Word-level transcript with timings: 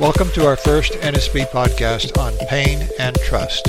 Welcome 0.00 0.30
to 0.30 0.44
our 0.44 0.56
first 0.56 0.94
NSP 0.94 1.50
podcast 1.50 2.18
on 2.18 2.36
pain 2.48 2.88
and 2.98 3.14
trust. 3.20 3.68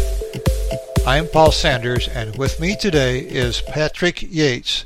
I 1.05 1.17
am 1.17 1.28
Paul 1.28 1.51
Sanders, 1.51 2.08
and 2.08 2.36
with 2.36 2.59
me 2.59 2.75
today 2.75 3.20
is 3.20 3.62
Patrick 3.62 4.24
Yates, 4.24 4.85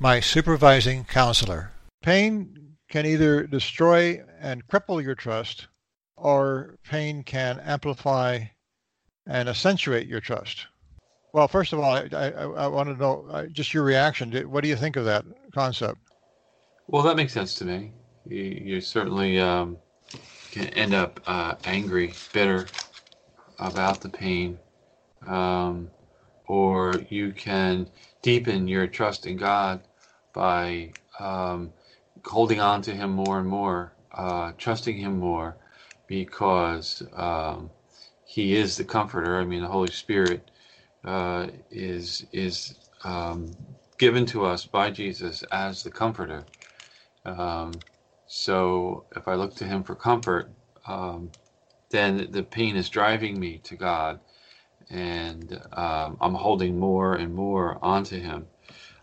my 0.00 0.18
supervising 0.18 1.04
counselor. 1.04 1.70
Pain 2.02 2.74
can 2.88 3.06
either 3.06 3.46
destroy 3.46 4.20
and 4.40 4.66
cripple 4.66 5.00
your 5.00 5.14
trust, 5.14 5.68
or 6.16 6.76
pain 6.84 7.22
can 7.22 7.60
amplify 7.60 8.40
and 9.28 9.48
accentuate 9.48 10.08
your 10.08 10.20
trust. 10.20 10.66
Well, 11.32 11.46
first 11.46 11.72
of 11.72 11.78
all, 11.78 11.92
I, 11.92 12.08
I, 12.12 12.30
I 12.30 12.66
want 12.66 12.88
to 12.88 12.96
know 12.96 13.26
uh, 13.30 13.46
just 13.46 13.72
your 13.72 13.84
reaction. 13.84 14.32
What 14.50 14.64
do 14.64 14.68
you 14.68 14.76
think 14.76 14.96
of 14.96 15.04
that 15.04 15.24
concept? 15.54 16.00
Well, 16.88 17.02
that 17.04 17.16
makes 17.16 17.32
sense 17.32 17.54
to 17.54 17.64
me. 17.64 17.92
You, 18.26 18.42
you 18.42 18.80
certainly 18.80 19.38
um, 19.38 19.76
can 20.50 20.68
end 20.68 20.94
up 20.94 21.20
uh, 21.26 21.56
angry, 21.64 22.14
bitter 22.32 22.66
about 23.58 24.00
the 24.00 24.08
pain, 24.08 24.58
um, 25.26 25.90
or 26.46 27.02
you 27.10 27.32
can 27.32 27.88
deepen 28.22 28.68
your 28.68 28.86
trust 28.86 29.26
in 29.26 29.36
God 29.36 29.82
by 30.34 30.94
um, 31.20 31.72
holding 32.24 32.60
on 32.60 32.82
to 32.82 32.92
Him 32.92 33.10
more 33.12 33.38
and 33.38 33.48
more, 33.48 33.94
uh, 34.12 34.52
trusting 34.58 34.96
Him 34.98 35.18
more, 35.18 35.56
because 36.06 37.02
um, 37.14 37.70
He 38.24 38.56
is 38.56 38.76
the 38.76 38.84
Comforter. 38.84 39.40
I 39.40 39.44
mean, 39.44 39.62
the 39.62 39.68
Holy 39.68 39.90
Spirit 39.90 40.50
uh, 41.04 41.48
is 41.70 42.26
is 42.32 42.76
um, 43.04 43.56
given 43.98 44.26
to 44.26 44.44
us 44.46 44.66
by 44.66 44.90
Jesus 44.90 45.44
as 45.52 45.82
the 45.82 45.90
Comforter. 45.90 46.44
So 48.32 49.06
if 49.16 49.26
I 49.26 49.34
look 49.34 49.56
to 49.56 49.64
Him 49.64 49.82
for 49.82 49.96
comfort, 49.96 50.48
um, 50.86 51.32
then 51.90 52.28
the 52.30 52.44
pain 52.44 52.76
is 52.76 52.88
driving 52.88 53.40
me 53.40 53.58
to 53.64 53.74
God, 53.74 54.20
and 54.88 55.60
um, 55.72 56.16
I'm 56.20 56.34
holding 56.34 56.78
more 56.78 57.16
and 57.16 57.34
more 57.34 57.78
onto 57.82 58.20
Him. 58.20 58.46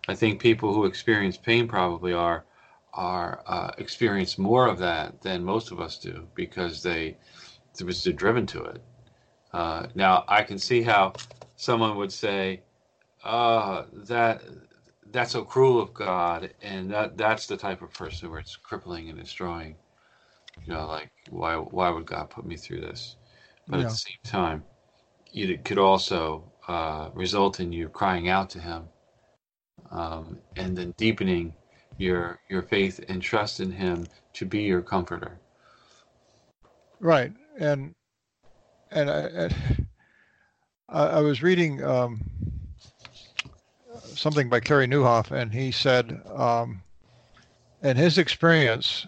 I 0.08 0.16
think 0.16 0.40
people 0.40 0.74
who 0.74 0.86
experience 0.86 1.38
pain 1.38 1.68
probably 1.68 2.14
are 2.14 2.46
are 2.94 3.44
uh, 3.48 3.72
experience 3.78 4.38
more 4.38 4.66
of 4.68 4.78
that 4.80 5.22
than 5.22 5.44
most 5.44 5.72
of 5.72 5.82
us 5.82 5.98
do 5.98 6.28
because 6.34 6.82
they 6.82 7.18
they're 7.78 8.14
driven 8.14 8.46
to 8.48 8.64
it. 8.64 8.82
Uh, 9.52 9.88
now 9.94 10.24
I 10.30 10.44
can 10.44 10.58
see 10.58 10.84
how 10.84 11.14
someone 11.58 11.98
would 11.98 12.14
say, 12.14 12.62
uh, 13.26 13.84
that 14.08 14.42
that's 15.12 15.32
so 15.32 15.44
cruel 15.44 15.82
of 15.82 15.94
God, 15.94 16.54
and 16.62 16.90
that 16.92 17.18
that's 17.18 17.48
the 17.48 17.58
type 17.58 17.82
of 17.82 17.94
person 17.94 18.30
where 18.30 18.40
it's 18.40 18.56
crippling 18.56 19.10
and 19.10 19.20
destroying. 19.20 19.76
You 20.66 20.74
know, 20.74 20.88
like 20.88 21.12
why 21.30 21.56
why 21.56 21.90
would 21.90 22.06
God 22.06 22.30
put 22.30 22.46
me 22.46 22.56
through 22.58 22.82
this? 22.82 23.16
But 23.68 23.78
yeah. 23.78 23.84
at 23.84 23.90
the 23.90 23.96
same 23.96 24.18
time, 24.24 24.64
it 25.34 25.64
could 25.66 25.78
also 25.78 26.52
uh, 26.68 27.10
result 27.14 27.60
in 27.60 27.72
you 27.72 27.90
crying 27.90 28.30
out 28.30 28.50
to 28.52 28.60
Him, 28.60 28.84
um, 29.92 30.40
and 30.56 30.78
then 30.78 30.94
deepening 30.98 31.54
your 31.98 32.40
your 32.50 32.62
faith 32.62 33.04
and 33.08 33.22
trust 33.22 33.60
in 33.60 33.72
Him 33.72 34.08
to 34.34 34.46
be 34.46 34.62
your 34.64 34.82
comforter. 34.82 35.40
Right, 37.00 37.34
and 37.60 37.94
and 38.92 39.10
I, 39.10 39.50
I, 40.90 41.04
I 41.18 41.22
was 41.22 41.44
reading. 41.44 41.84
Um, 41.84 42.22
something 44.18 44.50
by 44.50 44.60
Carey 44.60 44.88
Nieuwhof, 44.88 45.32
and 45.32 45.54
he 45.54 45.72
said, 45.72 46.22
um, 46.36 46.82
in 47.82 47.96
his 47.96 48.18
experience, 48.18 49.06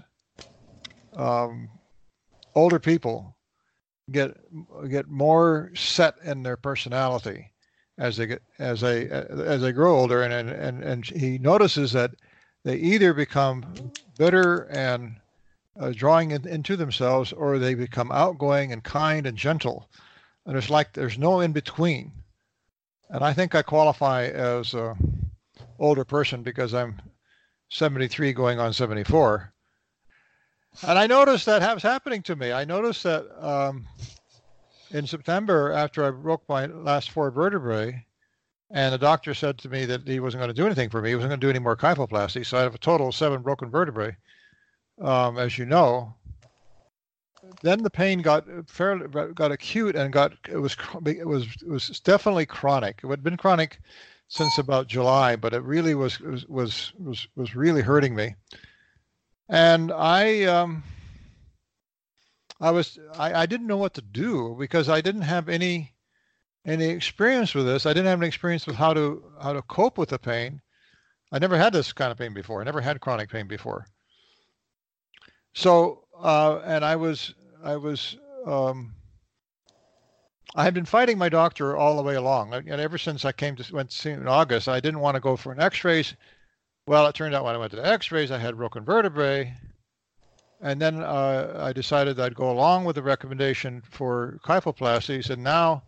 um, 1.13 1.69
older 2.55 2.79
people 2.79 3.35
get 4.11 4.37
get 4.89 5.07
more 5.07 5.71
set 5.75 6.15
in 6.23 6.43
their 6.43 6.57
personality 6.57 7.51
as 7.97 8.17
they 8.17 8.27
get 8.27 8.41
as 8.59 8.81
they 8.81 9.09
as 9.09 9.61
they 9.61 9.71
grow 9.71 9.95
older, 9.95 10.23
and 10.23 10.49
and 10.49 10.83
and, 10.83 11.05
he 11.05 11.37
notices 11.37 11.91
that 11.91 12.11
they 12.63 12.75
either 12.75 13.13
become 13.13 13.91
bitter 14.17 14.63
and 14.63 15.15
uh, 15.79 15.91
drawing 15.95 16.31
in, 16.31 16.47
into 16.47 16.75
themselves, 16.75 17.33
or 17.33 17.57
they 17.57 17.73
become 17.73 18.11
outgoing 18.11 18.71
and 18.71 18.83
kind 18.83 19.25
and 19.25 19.37
gentle, 19.37 19.89
and 20.45 20.57
it's 20.57 20.69
like 20.69 20.93
there's 20.93 21.17
no 21.17 21.39
in 21.39 21.51
between 21.51 22.11
and 23.09 23.23
I 23.23 23.33
think 23.33 23.55
I 23.55 23.61
qualify 23.61 24.25
as 24.25 24.73
a 24.73 24.95
older 25.79 26.05
person 26.05 26.43
because 26.43 26.73
I'm 26.73 27.01
73 27.69 28.33
going 28.33 28.59
on 28.59 28.73
74. 28.73 29.53
And 30.83 30.99
I 30.99 31.07
noticed 31.07 31.45
that 31.45 31.73
was 31.73 31.83
happening 31.83 32.21
to 32.23 32.35
me. 32.35 32.51
I 32.51 32.65
noticed 32.65 33.03
that 33.03 33.25
um, 33.43 33.87
in 34.91 35.07
September, 35.07 35.71
after 35.71 36.05
I 36.05 36.11
broke 36.11 36.43
my 36.47 36.67
last 36.67 37.11
four 37.11 37.31
vertebrae, 37.31 38.05
and 38.71 38.93
the 38.93 38.99
doctor 38.99 39.33
said 39.33 39.57
to 39.59 39.69
me 39.69 39.85
that 39.85 40.07
he 40.07 40.19
wasn't 40.19 40.41
going 40.41 40.53
to 40.53 40.61
do 40.61 40.67
anything 40.67 40.89
for 40.89 41.01
me. 41.01 41.09
He 41.09 41.15
wasn't 41.15 41.31
going 41.31 41.39
to 41.39 41.45
do 41.45 41.49
any 41.49 41.59
more 41.59 41.75
kyphoplasty. 41.75 42.45
So 42.45 42.57
I 42.57 42.61
have 42.61 42.75
a 42.75 42.79
total 42.79 43.07
of 43.07 43.15
seven 43.15 43.41
broken 43.41 43.71
vertebrae, 43.71 44.15
um, 45.01 45.39
as 45.39 45.57
you 45.57 45.65
know 45.65 46.13
then 47.61 47.83
the 47.83 47.89
pain 47.89 48.21
got 48.21 48.45
fairly 48.67 49.07
got 49.33 49.51
acute 49.51 49.95
and 49.95 50.11
got 50.13 50.33
it 50.47 50.57
was 50.57 50.75
it 51.05 51.27
was 51.27 51.47
it 51.61 51.69
was 51.69 51.99
definitely 51.99 52.45
chronic. 52.45 53.01
It 53.03 53.09
had 53.09 53.23
been 53.23 53.37
chronic 53.37 53.79
since 54.27 54.57
about 54.57 54.87
July, 54.87 55.35
but 55.35 55.53
it 55.53 55.63
really 55.63 55.95
was 55.95 56.19
was 56.19 56.47
was 56.47 56.93
was, 56.97 57.27
was 57.35 57.55
really 57.55 57.81
hurting 57.81 58.15
me. 58.15 58.35
And 59.49 59.91
I 59.91 60.43
um, 60.43 60.83
I 62.61 62.71
was 62.71 62.99
I, 63.17 63.41
I 63.41 63.45
didn't 63.45 63.67
know 63.67 63.77
what 63.77 63.95
to 63.95 64.01
do 64.01 64.55
because 64.57 64.89
I 64.89 65.01
didn't 65.01 65.23
have 65.23 65.49
any 65.49 65.93
any 66.65 66.85
experience 66.85 67.55
with 67.55 67.65
this. 67.65 67.85
I 67.85 67.93
didn't 67.93 68.07
have 68.07 68.19
any 68.19 68.27
experience 68.27 68.67
with 68.67 68.75
how 68.75 68.93
to 68.93 69.23
how 69.41 69.53
to 69.53 69.61
cope 69.63 69.97
with 69.97 70.09
the 70.09 70.19
pain. 70.19 70.61
I 71.31 71.39
never 71.39 71.57
had 71.57 71.73
this 71.73 71.93
kind 71.93 72.11
of 72.11 72.17
pain 72.17 72.33
before. 72.33 72.61
I 72.61 72.63
never 72.63 72.81
had 72.81 73.01
chronic 73.01 73.29
pain 73.29 73.47
before. 73.47 73.85
So 75.53 76.05
uh, 76.21 76.61
and 76.65 76.83
I 76.83 76.95
was 76.95 77.33
I 77.63 77.75
was 77.75 78.17
um, 78.45 78.93
I 80.55 80.63
had 80.63 80.73
been 80.73 80.85
fighting 80.85 81.17
my 81.17 81.29
doctor 81.29 81.75
all 81.75 81.95
the 81.95 82.03
way 82.03 82.15
along, 82.15 82.53
and 82.53 82.69
ever 82.69 82.97
since 82.97 83.25
I 83.25 83.31
came 83.31 83.55
to 83.57 83.73
went 83.73 83.89
to 83.91 83.97
see 83.97 84.11
in 84.11 84.27
August, 84.27 84.67
I 84.67 84.79
didn't 84.79 85.01
want 85.01 85.15
to 85.15 85.21
go 85.21 85.35
for 85.35 85.51
an 85.51 85.59
X-rays. 85.59 86.15
Well, 86.87 87.05
it 87.07 87.15
turned 87.15 87.35
out 87.35 87.43
when 87.43 87.55
I 87.55 87.57
went 87.59 87.71
to 87.71 87.77
the 87.77 87.85
X-rays, 87.85 88.31
I 88.31 88.39
had 88.39 88.57
broken 88.57 88.83
vertebrae, 88.83 89.55
and 90.61 90.81
then 90.81 91.03
uh, 91.03 91.55
I 91.59 91.73
decided 91.73 92.19
I'd 92.19 92.33
go 92.33 92.49
along 92.49 92.85
with 92.85 92.95
the 92.95 93.03
recommendation 93.03 93.81
for 93.89 94.39
kyphoplasties, 94.43 95.29
and 95.29 95.43
now 95.43 95.83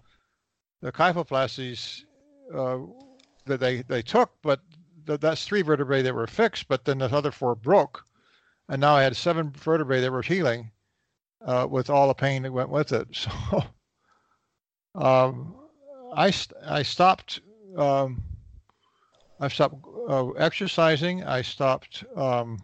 the 0.82 0.92
kyphoplasties 0.92 2.04
uh, 2.54 2.80
that 3.46 3.60
they 3.60 3.82
they 3.84 4.02
took, 4.02 4.32
but 4.44 4.62
th- 5.08 5.20
that's 5.20 5.46
three 5.46 5.62
vertebrae 5.62 6.04
that 6.04 6.14
were 6.14 6.28
fixed, 6.28 6.68
but 6.68 6.86
then 6.86 7.00
the 7.00 7.06
other 7.06 7.32
four 7.32 7.56
broke 7.56 8.06
and 8.72 8.80
now 8.80 8.96
I 8.96 9.04
had 9.04 9.18
seven 9.18 9.52
vertebrae 9.52 10.00
that 10.00 10.12
were 10.12 10.22
healing 10.22 10.72
uh, 11.46 11.68
with 11.70 11.90
all 11.90 12.08
the 12.08 12.14
pain 12.14 12.44
that 12.44 12.52
went 12.52 12.70
with 12.70 12.92
it. 12.92 13.08
So 14.94 15.00
um, 15.02 15.56
I 16.14 16.34
I 16.68 16.84
stopped 16.84 17.40
um, 17.78 18.22
I 19.40 19.48
stopped 19.48 19.76
uh, 20.10 20.30
exercising. 20.32 21.24
I 21.24 21.42
stopped 21.42 22.04
um, 22.16 22.60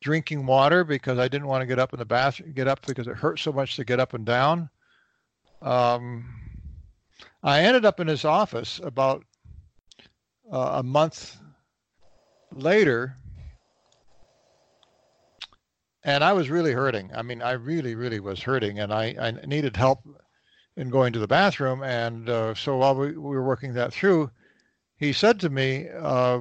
drinking 0.00 0.46
water 0.46 0.84
because 0.84 1.18
I 1.18 1.26
didn't 1.26 1.48
want 1.48 1.62
to 1.62 1.66
get 1.66 1.78
up 1.78 1.92
in 1.92 1.98
the 1.98 2.04
bath 2.04 2.40
get 2.54 2.68
up 2.68 2.86
because 2.86 3.08
it 3.08 3.16
hurt 3.16 3.40
so 3.40 3.52
much 3.52 3.76
to 3.76 3.84
get 3.84 3.98
up 3.98 4.14
and 4.14 4.24
down. 4.24 4.70
Um, 5.60 6.26
I 7.42 7.62
ended 7.62 7.84
up 7.84 8.00
in 8.00 8.06
his 8.06 8.24
office 8.24 8.80
about 8.82 9.24
uh, 10.52 10.76
a 10.76 10.82
month 10.82 11.36
later 12.52 13.16
and 16.04 16.22
I 16.22 16.34
was 16.34 16.50
really 16.50 16.72
hurting. 16.72 17.10
I 17.14 17.22
mean, 17.22 17.40
I 17.40 17.52
really, 17.52 17.94
really 17.94 18.20
was 18.20 18.42
hurting, 18.42 18.78
and 18.78 18.92
I, 18.92 19.16
I 19.18 19.30
needed 19.46 19.76
help 19.76 20.00
in 20.76 20.90
going 20.90 21.12
to 21.14 21.18
the 21.18 21.26
bathroom. 21.26 21.82
And 21.82 22.28
uh, 22.28 22.54
so 22.54 22.76
while 22.76 22.94
we, 22.94 23.12
we, 23.12 23.16
were 23.16 23.44
working 23.44 23.72
that 23.74 23.92
through, 23.92 24.30
he 24.98 25.12
said 25.12 25.40
to 25.40 25.50
me, 25.50 25.88
uh, 25.88 26.40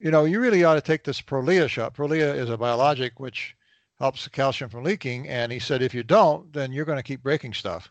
"You 0.00 0.10
know, 0.10 0.24
you 0.24 0.40
really 0.40 0.64
ought 0.64 0.74
to 0.74 0.80
take 0.80 1.04
this 1.04 1.20
Prolia 1.20 1.68
shot. 1.68 1.94
Prolia 1.94 2.34
is 2.34 2.50
a 2.50 2.58
biologic 2.58 3.20
which 3.20 3.54
helps 4.00 4.24
the 4.24 4.30
calcium 4.30 4.68
from 4.68 4.82
leaking, 4.82 5.28
and 5.28 5.52
he 5.52 5.60
said 5.60 5.82
if 5.82 5.94
you 5.94 6.02
don't, 6.02 6.52
then 6.52 6.72
you're 6.72 6.84
going 6.84 6.98
to 6.98 7.02
keep 7.02 7.22
breaking 7.22 7.54
stuff." 7.54 7.90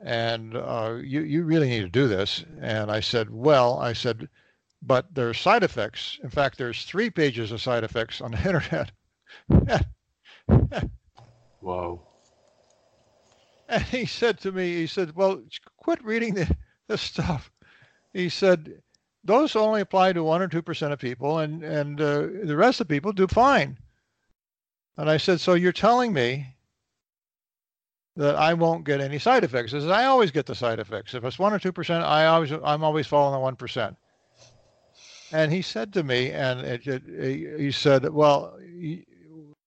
And 0.00 0.54
uh, 0.54 0.98
you 1.02 1.22
you 1.22 1.44
really 1.44 1.70
need 1.70 1.80
to 1.80 1.88
do 1.88 2.08
this. 2.08 2.44
And 2.60 2.90
I 2.90 3.00
said, 3.00 3.30
"Well," 3.30 3.78
I 3.78 3.94
said 3.94 4.28
but 4.82 5.14
there's 5.14 5.38
side 5.38 5.62
effects. 5.62 6.18
In 6.22 6.30
fact, 6.30 6.58
there's 6.58 6.84
three 6.84 7.10
pages 7.10 7.52
of 7.52 7.60
side 7.60 7.84
effects 7.84 8.20
on 8.20 8.32
the 8.32 8.38
internet. 8.46 8.92
Whoa. 11.60 12.02
And 13.68 13.82
he 13.82 14.06
said 14.06 14.38
to 14.40 14.52
me, 14.52 14.74
he 14.76 14.86
said, 14.86 15.16
well, 15.16 15.42
quit 15.76 16.04
reading 16.04 16.34
the, 16.34 16.54
this 16.88 17.02
stuff. 17.02 17.50
He 18.12 18.28
said, 18.28 18.80
those 19.26 19.56
only 19.56 19.80
apply 19.80 20.12
to 20.12 20.22
one 20.22 20.40
or 20.40 20.48
two 20.48 20.62
percent 20.62 20.92
of 20.92 21.00
people, 21.00 21.38
and 21.40 21.62
and 21.64 22.00
uh, 22.00 22.28
the 22.44 22.56
rest 22.56 22.80
of 22.80 22.88
people 22.88 23.12
do 23.12 23.26
fine. 23.26 23.76
And 24.96 25.10
I 25.10 25.16
said, 25.16 25.40
So 25.40 25.54
you're 25.54 25.72
telling 25.72 26.12
me 26.12 26.54
that 28.16 28.36
I 28.36 28.54
won't 28.54 28.84
get 28.84 29.00
any 29.00 29.18
side 29.18 29.44
effects? 29.44 29.72
He 29.72 29.80
says, 29.80 29.90
I 29.90 30.04
always 30.04 30.30
get 30.30 30.46
the 30.46 30.54
side 30.54 30.78
effects. 30.78 31.12
If 31.12 31.24
it's 31.24 31.38
one 31.38 31.52
or 31.52 31.58
two 31.58 31.72
percent, 31.72 32.04
I 32.04 32.26
always 32.26 32.52
I'm 32.52 32.84
always 32.84 33.06
following 33.06 33.34
the 33.34 33.40
one 33.40 33.56
percent. 33.56 33.96
And 35.32 35.52
he 35.52 35.62
said 35.62 35.92
to 35.94 36.02
me, 36.02 36.30
and 36.30 36.60
it, 36.60 36.86
it, 36.86 37.60
he 37.60 37.72
said, 37.72 38.08
Well, 38.08 38.58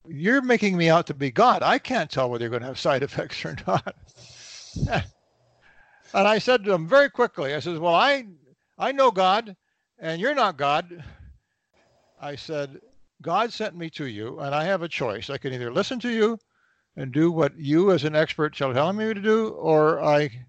you're 0.07 0.41
making 0.41 0.77
me 0.77 0.89
out 0.89 1.07
to 1.07 1.13
be 1.13 1.31
God. 1.31 1.63
I 1.63 1.79
can't 1.79 2.09
tell 2.09 2.29
whether 2.29 2.43
you're 2.43 2.49
going 2.49 2.61
to 2.61 2.67
have 2.67 2.79
side 2.79 3.03
effects 3.03 3.43
or 3.45 3.55
not. 3.67 3.95
and 4.89 6.27
I 6.27 6.39
said 6.39 6.63
to 6.63 6.73
him 6.73 6.87
very 6.87 7.09
quickly, 7.09 7.53
I 7.53 7.59
says, 7.59 7.79
Well, 7.79 7.95
I 7.95 8.25
I 8.77 8.93
know 8.93 9.11
God, 9.11 9.55
and 9.99 10.21
you're 10.21 10.33
not 10.33 10.57
God. 10.57 11.03
I 12.21 12.35
said, 12.35 12.79
God 13.21 13.51
sent 13.51 13.75
me 13.75 13.89
to 13.91 14.05
you, 14.05 14.39
and 14.39 14.55
I 14.55 14.63
have 14.63 14.81
a 14.81 14.87
choice. 14.87 15.29
I 15.29 15.37
can 15.37 15.53
either 15.53 15.71
listen 15.71 15.99
to 15.99 16.09
you 16.09 16.39
and 16.95 17.11
do 17.11 17.31
what 17.31 17.57
you, 17.57 17.91
as 17.91 18.05
an 18.05 18.15
expert, 18.15 18.55
shall 18.55 18.73
tell 18.73 18.93
me 18.93 19.13
to 19.13 19.21
do, 19.21 19.49
or 19.49 20.01
I 20.01 20.45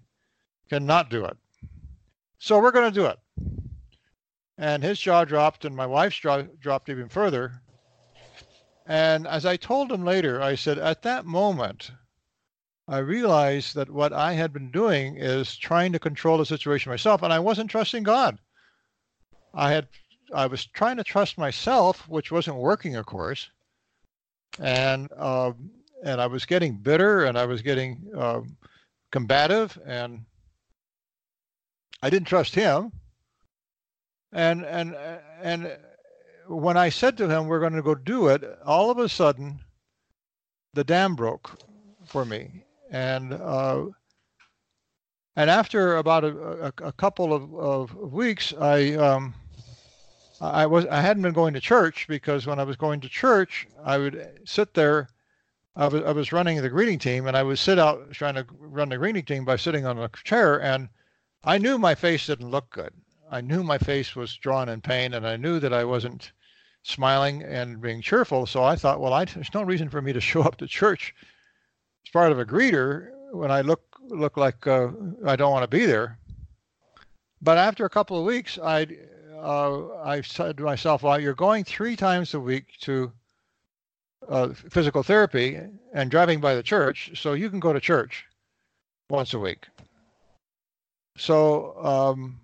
cannot 0.69 1.09
do 1.09 1.25
it. 1.25 1.35
So 2.39 2.59
we're 2.59 2.71
going 2.71 2.91
to 2.91 2.99
do 2.99 3.05
it. 3.05 3.19
And 4.61 4.83
his 4.83 4.99
jaw 4.99 5.25
dropped, 5.25 5.65
and 5.65 5.75
my 5.75 5.87
wife's 5.87 6.19
jaw 6.19 6.43
dropped 6.59 6.87
even 6.87 7.09
further. 7.09 7.63
And 8.85 9.25
as 9.25 9.43
I 9.43 9.57
told 9.57 9.91
him 9.91 10.05
later, 10.05 10.39
I 10.39 10.53
said, 10.53 10.77
at 10.77 11.01
that 11.01 11.25
moment, 11.25 11.89
I 12.87 12.99
realized 12.99 13.73
that 13.73 13.89
what 13.89 14.13
I 14.13 14.33
had 14.33 14.53
been 14.53 14.69
doing 14.69 15.17
is 15.17 15.57
trying 15.57 15.91
to 15.93 15.99
control 15.99 16.37
the 16.37 16.45
situation 16.45 16.91
myself, 16.91 17.23
and 17.23 17.33
I 17.33 17.39
wasn't 17.39 17.71
trusting 17.71 18.03
God. 18.03 18.37
I 19.51 19.71
had 19.71 19.87
I 20.31 20.45
was 20.45 20.65
trying 20.67 20.97
to 20.97 21.03
trust 21.03 21.39
myself, 21.39 22.07
which 22.07 22.31
wasn't 22.31 22.57
working, 22.57 22.95
of 22.95 23.07
course, 23.07 23.49
and 24.59 25.11
um, 25.17 25.71
and 26.03 26.21
I 26.21 26.27
was 26.27 26.45
getting 26.45 26.77
bitter 26.77 27.25
and 27.25 27.35
I 27.35 27.45
was 27.47 27.63
getting 27.63 28.11
um, 28.15 28.57
combative, 29.11 29.75
and 29.87 30.23
I 32.03 32.11
didn't 32.11 32.27
trust 32.27 32.53
him. 32.53 32.91
And 34.31 34.63
and 34.65 34.95
and 35.41 35.77
when 36.47 36.77
I 36.77 36.89
said 36.89 37.17
to 37.17 37.29
him, 37.29 37.47
"We're 37.47 37.59
going 37.59 37.73
to 37.73 37.81
go 37.81 37.95
do 37.95 38.27
it," 38.27 38.43
all 38.65 38.89
of 38.89 38.97
a 38.97 39.09
sudden, 39.09 39.59
the 40.73 40.83
dam 40.83 41.15
broke 41.15 41.59
for 42.05 42.25
me, 42.25 42.63
and 42.89 43.33
uh, 43.33 43.85
and 45.35 45.49
after 45.49 45.97
about 45.97 46.23
a, 46.23 46.37
a, 46.65 46.87
a 46.87 46.91
couple 46.91 47.33
of, 47.33 47.53
of, 47.55 47.95
weeks, 47.95 48.53
I 48.59 48.93
um, 48.93 49.33
I 50.39 50.65
was 50.65 50.85
I 50.87 51.01
hadn't 51.01 51.23
been 51.23 51.33
going 51.33 51.53
to 51.53 51.61
church 51.61 52.07
because 52.07 52.47
when 52.47 52.59
I 52.59 52.63
was 52.63 52.75
going 52.75 53.01
to 53.01 53.09
church, 53.09 53.67
I 53.83 53.97
would 53.97 54.41
sit 54.45 54.73
there. 54.73 55.09
I 55.75 55.87
was 55.87 56.03
I 56.03 56.11
was 56.11 56.31
running 56.31 56.61
the 56.61 56.69
greeting 56.69 56.99
team, 56.99 57.27
and 57.27 57.37
I 57.37 57.43
would 57.43 57.59
sit 57.59 57.79
out 57.79 58.11
trying 58.11 58.35
to 58.35 58.45
run 58.59 58.89
the 58.89 58.97
greeting 58.97 59.23
team 59.23 59.45
by 59.45 59.55
sitting 59.55 59.85
on 59.85 59.97
a 59.97 60.09
chair, 60.23 60.61
and 60.61 60.89
I 61.43 61.57
knew 61.57 61.77
my 61.77 61.95
face 61.95 62.27
didn't 62.27 62.51
look 62.51 62.69
good. 62.69 62.93
I 63.31 63.39
knew 63.39 63.63
my 63.63 63.77
face 63.77 64.13
was 64.13 64.35
drawn 64.35 64.67
in 64.67 64.81
pain, 64.81 65.13
and 65.13 65.25
I 65.25 65.37
knew 65.37 65.59
that 65.61 65.73
I 65.73 65.85
wasn't 65.85 66.33
smiling 66.83 67.43
and 67.43 67.81
being 67.81 68.01
cheerful. 68.01 68.45
So 68.45 68.63
I 68.63 68.75
thought, 68.75 68.99
well, 68.99 69.13
I, 69.13 69.23
there's 69.23 69.53
no 69.53 69.63
reason 69.63 69.89
for 69.89 70.01
me 70.01 70.11
to 70.13 70.21
show 70.31 70.41
up 70.41 70.57
to 70.57 70.67
church 70.67 71.15
as 72.05 72.11
part 72.11 72.31
of 72.31 72.39
a 72.39 72.45
greeter 72.45 73.09
when 73.31 73.49
I 73.49 73.61
look 73.61 73.81
look 74.09 74.35
like 74.35 74.67
uh, 74.67 74.89
I 75.25 75.37
don't 75.37 75.51
want 75.51 75.63
to 75.63 75.77
be 75.77 75.85
there. 75.85 76.17
But 77.41 77.57
after 77.57 77.85
a 77.85 77.89
couple 77.89 78.19
of 78.19 78.25
weeks, 78.25 78.59
I 78.61 78.87
uh, 79.41 79.95
I 80.03 80.21
said 80.21 80.57
to 80.57 80.63
myself, 80.63 81.03
well, 81.03 81.19
you're 81.19 81.33
going 81.33 81.63
three 81.63 81.95
times 81.95 82.33
a 82.33 82.39
week 82.39 82.65
to 82.81 83.11
uh, 84.27 84.49
physical 84.49 85.03
therapy 85.03 85.59
and 85.93 86.11
driving 86.11 86.41
by 86.41 86.53
the 86.53 86.61
church, 86.61 87.11
so 87.15 87.33
you 87.33 87.49
can 87.49 87.59
go 87.59 87.73
to 87.73 87.79
church 87.79 88.25
once 89.09 89.33
a 89.33 89.39
week. 89.39 89.67
So 91.17 91.75
um, 91.83 92.39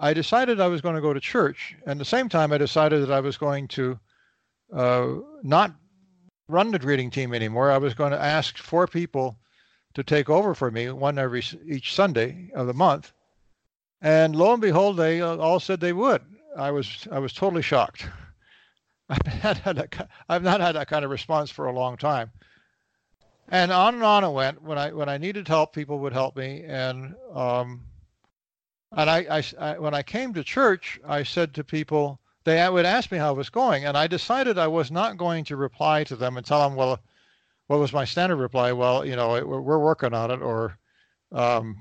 I 0.00 0.14
decided 0.14 0.60
I 0.60 0.68
was 0.68 0.80
going 0.80 0.94
to 0.94 1.00
go 1.00 1.12
to 1.12 1.20
church. 1.20 1.74
And 1.82 1.92
at 1.92 1.98
the 1.98 2.04
same 2.04 2.28
time, 2.28 2.52
I 2.52 2.58
decided 2.58 3.02
that 3.02 3.10
I 3.10 3.20
was 3.20 3.36
going 3.36 3.68
to 3.68 3.98
uh, 4.72 5.08
not 5.42 5.74
run 6.48 6.70
the 6.70 6.78
greeting 6.78 7.10
team 7.10 7.34
anymore. 7.34 7.70
I 7.70 7.78
was 7.78 7.94
going 7.94 8.12
to 8.12 8.22
ask 8.22 8.56
four 8.58 8.86
people 8.86 9.38
to 9.94 10.02
take 10.02 10.30
over 10.30 10.54
for 10.54 10.70
me, 10.70 10.90
one 10.90 11.18
every 11.18 11.42
each 11.66 11.94
Sunday 11.94 12.50
of 12.54 12.66
the 12.66 12.74
month. 12.74 13.12
And 14.00 14.36
lo 14.36 14.52
and 14.52 14.62
behold, 14.62 14.96
they 14.96 15.20
uh, 15.20 15.36
all 15.36 15.60
said 15.60 15.80
they 15.80 15.92
would. 15.92 16.22
I 16.56 16.70
was 16.70 17.06
I 17.10 17.18
was 17.18 17.32
totally 17.32 17.62
shocked. 17.62 18.06
I've, 19.10 19.66
a, 19.66 19.88
I've 20.28 20.42
not 20.42 20.60
had 20.60 20.76
that 20.76 20.88
kind 20.88 21.04
of 21.04 21.10
response 21.10 21.50
for 21.50 21.66
a 21.66 21.72
long 21.72 21.96
time. 21.96 22.30
And 23.48 23.72
on 23.72 23.94
and 23.94 24.04
on 24.04 24.24
it 24.24 24.30
went. 24.30 24.62
When 24.62 24.78
I 24.78 24.92
when 24.92 25.08
I 25.08 25.18
needed 25.18 25.48
help, 25.48 25.72
people 25.72 25.98
would 26.00 26.12
help 26.12 26.36
me. 26.36 26.62
And 26.66 27.14
um, 27.34 27.82
and 28.92 29.10
I, 29.10 29.18
I, 29.38 29.44
I 29.58 29.78
when 29.78 29.94
I 29.94 30.02
came 30.02 30.34
to 30.34 30.44
church, 30.44 31.00
I 31.06 31.22
said 31.22 31.54
to 31.54 31.64
people, 31.64 32.20
they 32.44 32.68
would 32.68 32.86
ask 32.86 33.12
me 33.12 33.18
how 33.18 33.32
it 33.32 33.36
was 33.36 33.50
going, 33.50 33.84
and 33.84 33.96
I 33.96 34.06
decided 34.06 34.58
I 34.58 34.68
was 34.68 34.90
not 34.90 35.16
going 35.16 35.44
to 35.44 35.56
reply 35.56 36.04
to 36.04 36.16
them 36.16 36.36
and 36.36 36.46
tell 36.46 36.68
them, 36.68 36.76
well, 36.76 36.98
what 37.66 37.80
was 37.80 37.92
my 37.92 38.04
standard 38.04 38.36
reply? 38.36 38.72
Well, 38.72 39.04
you 39.04 39.16
know, 39.16 39.30
we're, 39.44 39.60
we're 39.60 39.78
working 39.78 40.14
on 40.14 40.30
it, 40.30 40.40
or 40.40 40.78
um, 41.32 41.76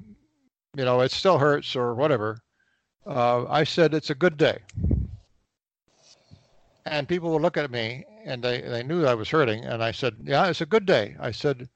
you 0.75 0.86
know, 0.86 1.01
it 1.01 1.12
still 1.12 1.38
hurts 1.38 1.75
or 1.75 1.95
whatever. 1.95 2.39
Uh, 3.06 3.45
I 3.48 3.63
said, 3.63 3.94
it's 3.94 4.09
a 4.09 4.15
good 4.15 4.38
day. 4.38 4.59
And 6.86 7.07
people 7.07 7.31
would 7.31 7.42
look 7.42 7.57
at 7.57 7.71
me 7.71 8.06
and 8.25 8.44
they, 8.44 8.62
they 8.62 8.83
knew 8.83 9.06
I 9.06 9.13
was 9.13 9.30
hurting. 9.30 9.63
And 9.65 9.83
I 9.83 9.92
said, 9.92 10.15
yeah, 10.24 10.48
it's 10.48 10.62
a 10.62 10.65
good 10.65 10.86
day. 10.86 11.15
I 11.19 11.31
said, 11.31 11.68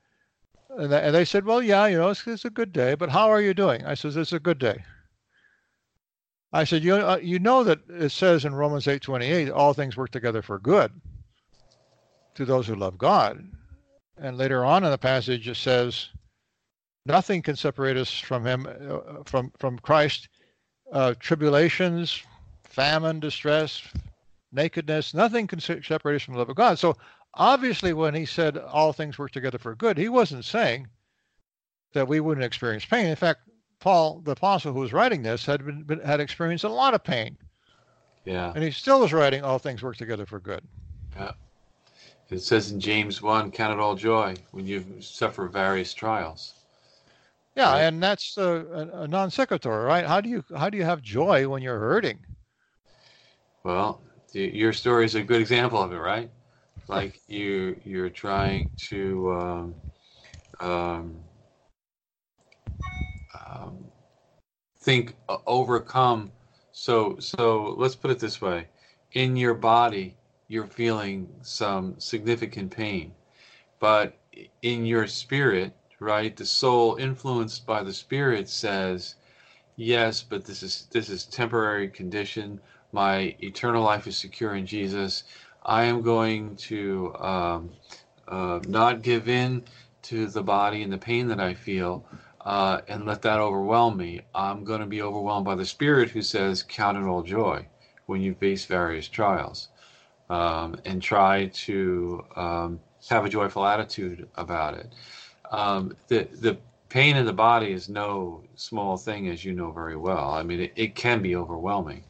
and 0.70 0.92
they, 0.92 1.02
and 1.02 1.16
they 1.16 1.26
said, 1.26 1.46
well, 1.46 1.62
yeah, 1.62 1.88
you 1.88 1.98
know, 1.98 2.10
it's, 2.10 2.26
it's, 2.28 2.46
a 2.46 2.50
good 2.50 2.72
day, 2.72 2.94
but 2.94 3.10
how 3.10 3.30
are 3.30 3.42
you 3.42 3.54
doing? 3.54 3.84
I 3.86 3.94
said, 3.94 4.16
it's 4.16 4.34
a 4.34 4.40
good 4.40 4.60
day. 4.60 4.84
I 6.54 6.66
said, 6.66 6.84
you, 6.84 6.96
uh, 6.96 7.20
you 7.22 7.40
know 7.40 7.64
that 7.64 7.80
it 7.90 8.12
says 8.12 8.44
in 8.44 8.54
Romans 8.54 8.86
8:28, 8.86 9.52
all 9.56 9.74
things 9.74 9.96
work 9.96 10.12
together 10.12 10.42
for 10.42 10.60
good 10.60 10.92
to 12.36 12.46
those 12.46 12.68
who 12.68 12.76
love 12.76 12.98
God. 12.98 13.48
And 14.18 14.38
later 14.38 14.66
on 14.66 14.84
in 14.84 14.92
the 14.92 14.98
passage, 14.98 15.48
it 15.48 15.56
says, 15.56 16.10
Nothing 17.06 17.42
can 17.42 17.56
separate 17.56 17.98
us 17.98 18.20
from 18.20 18.46
him, 18.46 18.68
uh, 18.68 19.24
from 19.26 19.52
from 19.58 19.80
Christ. 19.80 20.30
Uh, 20.92 21.14
tribulations, 21.20 22.22
famine, 22.64 23.20
distress, 23.20 23.82
nakedness, 24.52 25.14
nothing 25.14 25.48
can 25.48 25.60
separate 25.60 26.16
us 26.18 26.22
from 26.22 26.34
the 26.34 26.40
love 26.40 26.50
of 26.50 26.56
God. 26.56 26.78
So 26.78 26.98
obviously, 27.34 27.94
when 27.94 28.14
he 28.14 28.26
said 28.26 28.58
all 28.58 28.94
things 28.94 29.18
work 29.18 29.32
together 29.32 29.58
for 29.58 29.74
good, 29.74 29.98
he 29.98 30.10
wasn't 30.10 30.46
saying 30.46 30.88
that 31.94 32.08
we 32.08 32.20
wouldn't 32.20 32.46
experience 32.46 32.86
pain. 32.86 33.08
In 33.08 33.16
fact, 33.16 33.42
Paul, 33.82 34.22
the 34.24 34.32
apostle 34.32 34.72
who 34.72 34.80
was 34.80 34.94
writing 34.94 35.24
this, 35.24 35.46
had 35.46 35.66
been, 35.66 35.84
been 35.84 36.00
had 36.00 36.22
experienced 36.22 36.64
a 36.64 36.70
lot 36.70 36.94
of 36.94 37.04
pain. 37.04 37.36
Yeah. 38.24 38.54
And 38.54 38.64
he 38.64 38.72
still 38.72 39.02
was 39.02 39.12
writing 39.12 39.44
all 39.44 39.60
things 39.60 39.82
work 39.82 39.98
together 39.98 40.26
for 40.26 40.40
good. 40.40 40.62
Yeah. 41.18 41.32
It 42.30 42.40
says 42.40 42.72
in 42.72 42.80
James 42.80 43.22
1, 43.22 43.52
count 43.52 43.74
it 43.74 43.80
all 43.80 43.96
joy 43.96 44.36
when 44.52 44.66
you 44.66 44.86
suffer 45.02 45.48
various 45.48 45.94
trials. 45.94 46.54
Yeah, 47.56 47.72
right? 47.72 47.82
and 47.82 48.02
that's 48.02 48.38
a, 48.38 48.90
a, 48.94 49.08
non 49.08 49.30
sequitur, 49.30 49.84
right? 49.84 50.06
How 50.06 50.22
do 50.22 50.30
you 50.30 50.42
how 50.56 50.70
do 50.70 50.78
you 50.78 50.86
have 50.86 51.02
joy 51.02 51.50
when 51.50 51.62
you're 51.62 51.80
hurting? 51.80 52.20
Well, 53.64 54.00
your 54.32 54.72
story 54.72 55.04
is 55.04 55.16
a 55.16 55.24
good 55.24 55.42
example 55.42 55.82
of 55.82 55.92
it, 55.92 55.98
right? 55.98 56.30
Like 56.88 57.20
you 57.28 57.78
you're 57.84 58.10
trying 58.10 58.70
to 58.88 59.32
um, 59.34 59.76
um, 60.62 61.16
um, 63.52 63.86
think 64.80 65.16
uh, 65.30 65.38
overcome. 65.48 66.32
So 66.74 67.18
so 67.20 67.76
let's 67.78 67.96
put 67.96 68.12
it 68.12 68.20
this 68.20 68.42
way: 68.42 68.68
in 69.14 69.38
your 69.38 69.56
body, 69.56 70.16
you're 70.50 70.68
feeling 70.68 71.30
some 71.44 71.96
significant 72.00 72.72
pain, 72.72 73.14
but 73.80 74.16
in 74.62 74.86
your 74.86 75.08
spirit 75.08 75.74
right? 76.02 76.36
The 76.36 76.46
soul 76.46 76.98
influenced 76.98 77.66
by 77.66 77.84
the 77.84 77.94
spirit 77.94 78.50
says, 78.50 79.16
yes, 79.78 80.24
but 80.24 80.46
this 80.46 80.64
is 80.64 80.88
this 80.92 81.10
is 81.10 81.26
temporary 81.26 81.90
condition. 81.90 82.60
My 82.92 83.36
eternal 83.42 83.84
life 83.84 84.08
is 84.08 84.18
secure 84.18 84.56
in 84.56 84.66
Jesus. 84.66 85.24
I 85.64 85.86
am 85.86 86.02
going 86.02 86.56
to 86.58 87.16
um, 87.20 87.72
uh, 88.28 88.60
not 88.68 89.04
give 89.04 89.30
in 89.30 89.64
to 90.04 90.28
the 90.28 90.44
body 90.44 90.84
and 90.84 90.92
the 90.92 90.98
pain 90.98 91.28
that 91.30 91.40
I 91.40 91.54
feel 91.54 92.06
uh, 92.46 92.82
and 92.88 93.06
let 93.06 93.22
that 93.24 93.40
overwhelm 93.40 93.98
me. 93.98 94.22
I'm 94.36 94.64
going 94.64 94.82
to 94.82 94.88
be 94.88 95.02
overwhelmed 95.02 95.46
by 95.46 95.56
the 95.56 95.66
Spirit 95.66 96.10
who 96.10 96.22
says, 96.22 96.64
Count 96.64 96.98
it 96.98 97.06
all 97.06 97.24
joy 97.24 97.68
when 98.08 98.22
you 98.22 98.34
face 98.36 98.66
various 98.66 99.08
trials 99.08 99.70
um, 100.30 100.76
and 100.86 101.02
try 101.02 101.48
to 101.54 102.26
um, 102.36 102.80
have 103.10 103.26
a 103.26 103.30
joyful 103.30 103.66
attitude 103.66 104.28
about 104.36 104.76
it 104.76 104.94
um, 105.52 105.96
the 106.08 106.28
the 106.42 106.58
pain 106.90 107.16
in 107.18 107.26
the 107.26 107.34
body 107.34 107.72
is 107.72 107.90
no 107.90 108.44
small 108.56 108.98
thing, 108.98 109.30
as 109.30 109.46
you 109.46 109.54
know 109.54 109.72
very 109.72 109.96
well. 109.96 110.32
I 110.32 110.44
mean, 110.44 110.62
it, 110.62 110.74
it 110.76 110.96
can 110.96 111.22
be 111.22 111.36
overwhelming, 111.36 112.04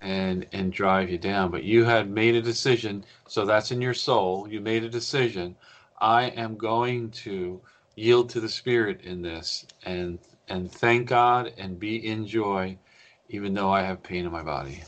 and 0.00 0.46
and 0.52 0.72
drive 0.72 1.10
you 1.10 1.18
down. 1.18 1.50
But 1.50 1.64
you 1.64 1.84
had 1.84 2.10
made 2.10 2.34
a 2.34 2.42
decision, 2.42 3.04
so 3.28 3.44
that's 3.44 3.72
in 3.72 3.80
your 3.80 3.94
soul. 3.94 4.48
You 4.48 4.60
made 4.60 4.84
a 4.84 4.88
decision. 4.88 5.56
I 6.00 6.24
am 6.28 6.56
going 6.56 7.10
to 7.12 7.60
yield 7.96 8.30
to 8.30 8.40
the 8.40 8.48
Spirit 8.48 9.00
in 9.02 9.22
this, 9.22 9.66
and 9.84 10.18
and 10.48 10.70
thank 10.70 11.08
God 11.08 11.52
and 11.58 11.80
be 11.80 12.06
in 12.06 12.26
joy, 12.26 12.78
even 13.28 13.52
though 13.52 13.70
I 13.70 13.82
have 13.82 14.02
pain 14.02 14.24
in 14.24 14.30
my 14.30 14.42
body. 14.42 14.84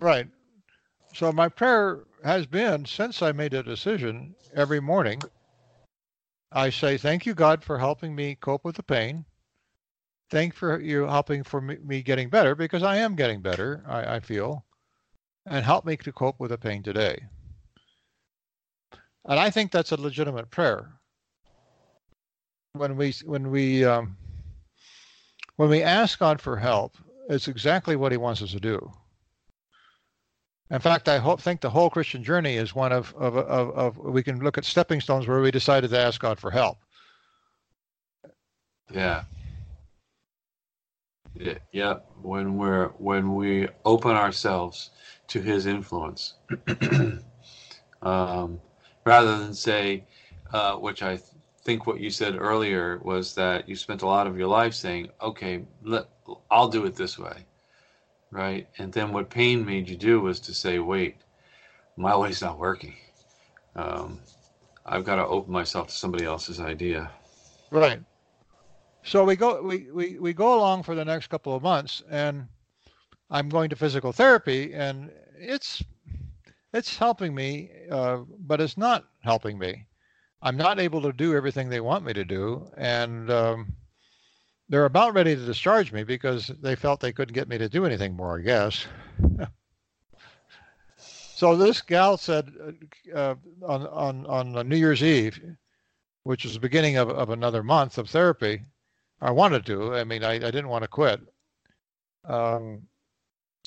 Right. 0.00 0.26
So 1.14 1.32
my 1.32 1.48
prayer 1.48 2.04
has 2.24 2.46
been 2.46 2.84
since 2.86 3.22
I 3.22 3.32
made 3.32 3.54
a 3.54 3.62
decision 3.62 4.34
every 4.54 4.80
morning. 4.80 5.22
I 6.52 6.70
say, 6.70 6.96
Thank 6.96 7.26
you, 7.26 7.34
God, 7.34 7.62
for 7.62 7.78
helping 7.78 8.14
me 8.14 8.34
cope 8.34 8.64
with 8.64 8.76
the 8.76 8.82
pain. 8.82 9.24
Thank 10.30 10.54
for 10.54 10.80
you 10.80 11.06
helping 11.06 11.42
for 11.42 11.60
me, 11.60 11.76
me 11.84 12.02
getting 12.02 12.28
better 12.28 12.54
because 12.54 12.82
I 12.82 12.96
am 12.96 13.16
getting 13.16 13.40
better, 13.40 13.84
I, 13.86 14.16
I 14.16 14.20
feel, 14.20 14.64
and 15.46 15.64
help 15.64 15.84
me 15.84 15.96
to 15.98 16.12
cope 16.12 16.38
with 16.38 16.50
the 16.50 16.58
pain 16.58 16.82
today. 16.82 17.24
And 19.24 19.38
I 19.38 19.50
think 19.50 19.70
that's 19.70 19.92
a 19.92 20.00
legitimate 20.00 20.50
prayer. 20.50 20.99
When 22.74 22.96
we 22.96 23.12
when 23.24 23.50
we 23.50 23.84
um, 23.84 24.16
when 25.56 25.68
we 25.68 25.82
ask 25.82 26.18
God 26.18 26.40
for 26.40 26.56
help, 26.56 26.96
it's 27.28 27.48
exactly 27.48 27.96
what 27.96 28.12
He 28.12 28.18
wants 28.18 28.42
us 28.42 28.52
to 28.52 28.60
do. 28.60 28.92
In 30.70 30.78
fact, 30.78 31.08
I 31.08 31.18
hope, 31.18 31.40
think 31.40 31.60
the 31.60 31.70
whole 31.70 31.90
Christian 31.90 32.22
journey 32.22 32.54
is 32.54 32.76
one 32.76 32.92
of, 32.92 33.12
of, 33.16 33.36
of, 33.36 33.70
of, 33.70 33.98
we 33.98 34.22
can 34.22 34.38
look 34.38 34.56
at 34.56 34.64
stepping 34.64 35.00
stones 35.00 35.26
where 35.26 35.40
we 35.40 35.50
decided 35.50 35.90
to 35.90 35.98
ask 35.98 36.20
God 36.20 36.38
for 36.38 36.48
help. 36.50 36.78
Yeah. 38.92 39.24
Yeah, 41.34 41.58
yeah. 41.72 41.94
When 42.22 42.56
we're 42.56 42.88
when 42.98 43.34
we 43.34 43.68
open 43.84 44.12
ourselves 44.12 44.90
to 45.28 45.40
His 45.40 45.66
influence, 45.66 46.34
um, 48.02 48.60
rather 49.04 49.38
than 49.38 49.54
say, 49.54 50.04
uh, 50.52 50.74
which 50.76 51.02
I 51.02 51.18
think 51.64 51.86
what 51.86 52.00
you 52.00 52.10
said 52.10 52.36
earlier 52.36 53.00
was 53.02 53.34
that 53.34 53.68
you 53.68 53.76
spent 53.76 54.02
a 54.02 54.06
lot 54.06 54.26
of 54.26 54.38
your 54.38 54.48
life 54.48 54.74
saying, 54.74 55.08
"Okay, 55.20 55.64
let, 55.82 56.06
I'll 56.50 56.68
do 56.68 56.86
it 56.86 56.94
this 56.94 57.18
way." 57.18 57.44
right? 58.30 58.68
And 58.78 58.92
then 58.92 59.12
what 59.12 59.30
pain 59.30 59.64
made 59.64 59.88
you 59.88 59.96
do 59.96 60.20
was 60.20 60.40
to 60.40 60.54
say, 60.54 60.78
wait, 60.78 61.16
my 61.96 62.16
way's 62.16 62.42
not 62.42 62.58
working. 62.58 62.94
Um, 63.76 64.20
I've 64.86 65.04
got 65.04 65.16
to 65.16 65.26
open 65.26 65.52
myself 65.52 65.88
to 65.88 65.94
somebody 65.94 66.24
else's 66.24 66.60
idea. 66.60 67.10
Right. 67.70 68.00
So 69.02 69.24
we 69.24 69.36
go 69.36 69.62
we, 69.62 69.90
we, 69.90 70.18
we 70.18 70.32
go 70.32 70.54
along 70.54 70.82
for 70.82 70.94
the 70.94 71.04
next 71.04 71.28
couple 71.28 71.54
of 71.54 71.62
months 71.62 72.02
and 72.10 72.46
I'm 73.30 73.48
going 73.48 73.70
to 73.70 73.76
physical 73.76 74.12
therapy 74.12 74.74
and 74.74 75.10
it's 75.38 75.82
it's 76.72 76.96
helping 76.96 77.34
me, 77.34 77.70
uh, 77.90 78.18
but 78.40 78.60
it's 78.60 78.76
not 78.76 79.06
helping 79.20 79.58
me. 79.58 79.86
I'm 80.42 80.56
not 80.56 80.80
able 80.80 81.02
to 81.02 81.12
do 81.12 81.34
everything 81.34 81.68
they 81.68 81.80
want 81.80 82.04
me 82.04 82.12
to 82.14 82.24
do, 82.24 82.70
and 82.76 83.30
um, 83.30 83.72
they're 84.68 84.86
about 84.86 85.14
ready 85.14 85.36
to 85.36 85.44
discharge 85.44 85.92
me 85.92 86.02
because 86.02 86.46
they 86.62 86.76
felt 86.76 87.00
they 87.00 87.12
couldn't 87.12 87.34
get 87.34 87.48
me 87.48 87.58
to 87.58 87.68
do 87.68 87.84
anything 87.84 88.16
more, 88.16 88.38
I 88.38 88.42
guess. 88.42 88.86
so 90.96 91.56
this 91.56 91.82
gal 91.82 92.16
said 92.16 92.50
uh, 93.14 93.34
on, 93.62 93.86
on, 93.86 94.26
on 94.26 94.68
New 94.68 94.76
Year's 94.76 95.02
Eve, 95.02 95.38
which 96.22 96.44
was 96.44 96.54
the 96.54 96.60
beginning 96.60 96.96
of, 96.96 97.10
of 97.10 97.30
another 97.30 97.62
month 97.62 97.98
of 97.98 98.08
therapy, 98.08 98.62
I 99.20 99.32
wanted 99.32 99.66
to. 99.66 99.94
I 99.94 100.04
mean, 100.04 100.24
I, 100.24 100.34
I 100.34 100.38
didn't 100.38 100.68
want 100.68 100.84
to 100.84 100.88
quit. 100.88 101.20
Um, 102.24 102.82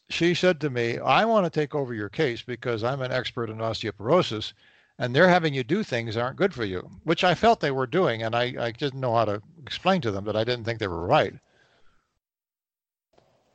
she 0.09 0.33
said 0.33 0.59
to 0.61 0.69
me, 0.69 0.99
I 0.99 1.25
want 1.25 1.45
to 1.45 1.49
take 1.49 1.75
over 1.75 1.93
your 1.93 2.09
case 2.09 2.41
because 2.41 2.83
I'm 2.83 3.01
an 3.01 3.11
expert 3.11 3.49
in 3.49 3.57
osteoporosis 3.57 4.53
and 4.99 5.15
they're 5.15 5.29
having 5.29 5.53
you 5.53 5.63
do 5.63 5.83
things 5.83 6.15
aren't 6.15 6.37
good 6.37 6.53
for 6.53 6.65
you, 6.65 6.89
which 7.03 7.23
I 7.23 7.33
felt 7.35 7.59
they 7.59 7.71
were 7.71 7.87
doing, 7.87 8.23
and 8.23 8.35
I, 8.35 8.53
I 8.59 8.71
didn't 8.71 8.99
know 8.99 9.15
how 9.15 9.25
to 9.25 9.41
explain 9.61 10.01
to 10.01 10.11
them 10.11 10.25
that 10.25 10.35
I 10.35 10.43
didn't 10.43 10.65
think 10.65 10.79
they 10.79 10.87
were 10.87 11.05
right. 11.05 11.33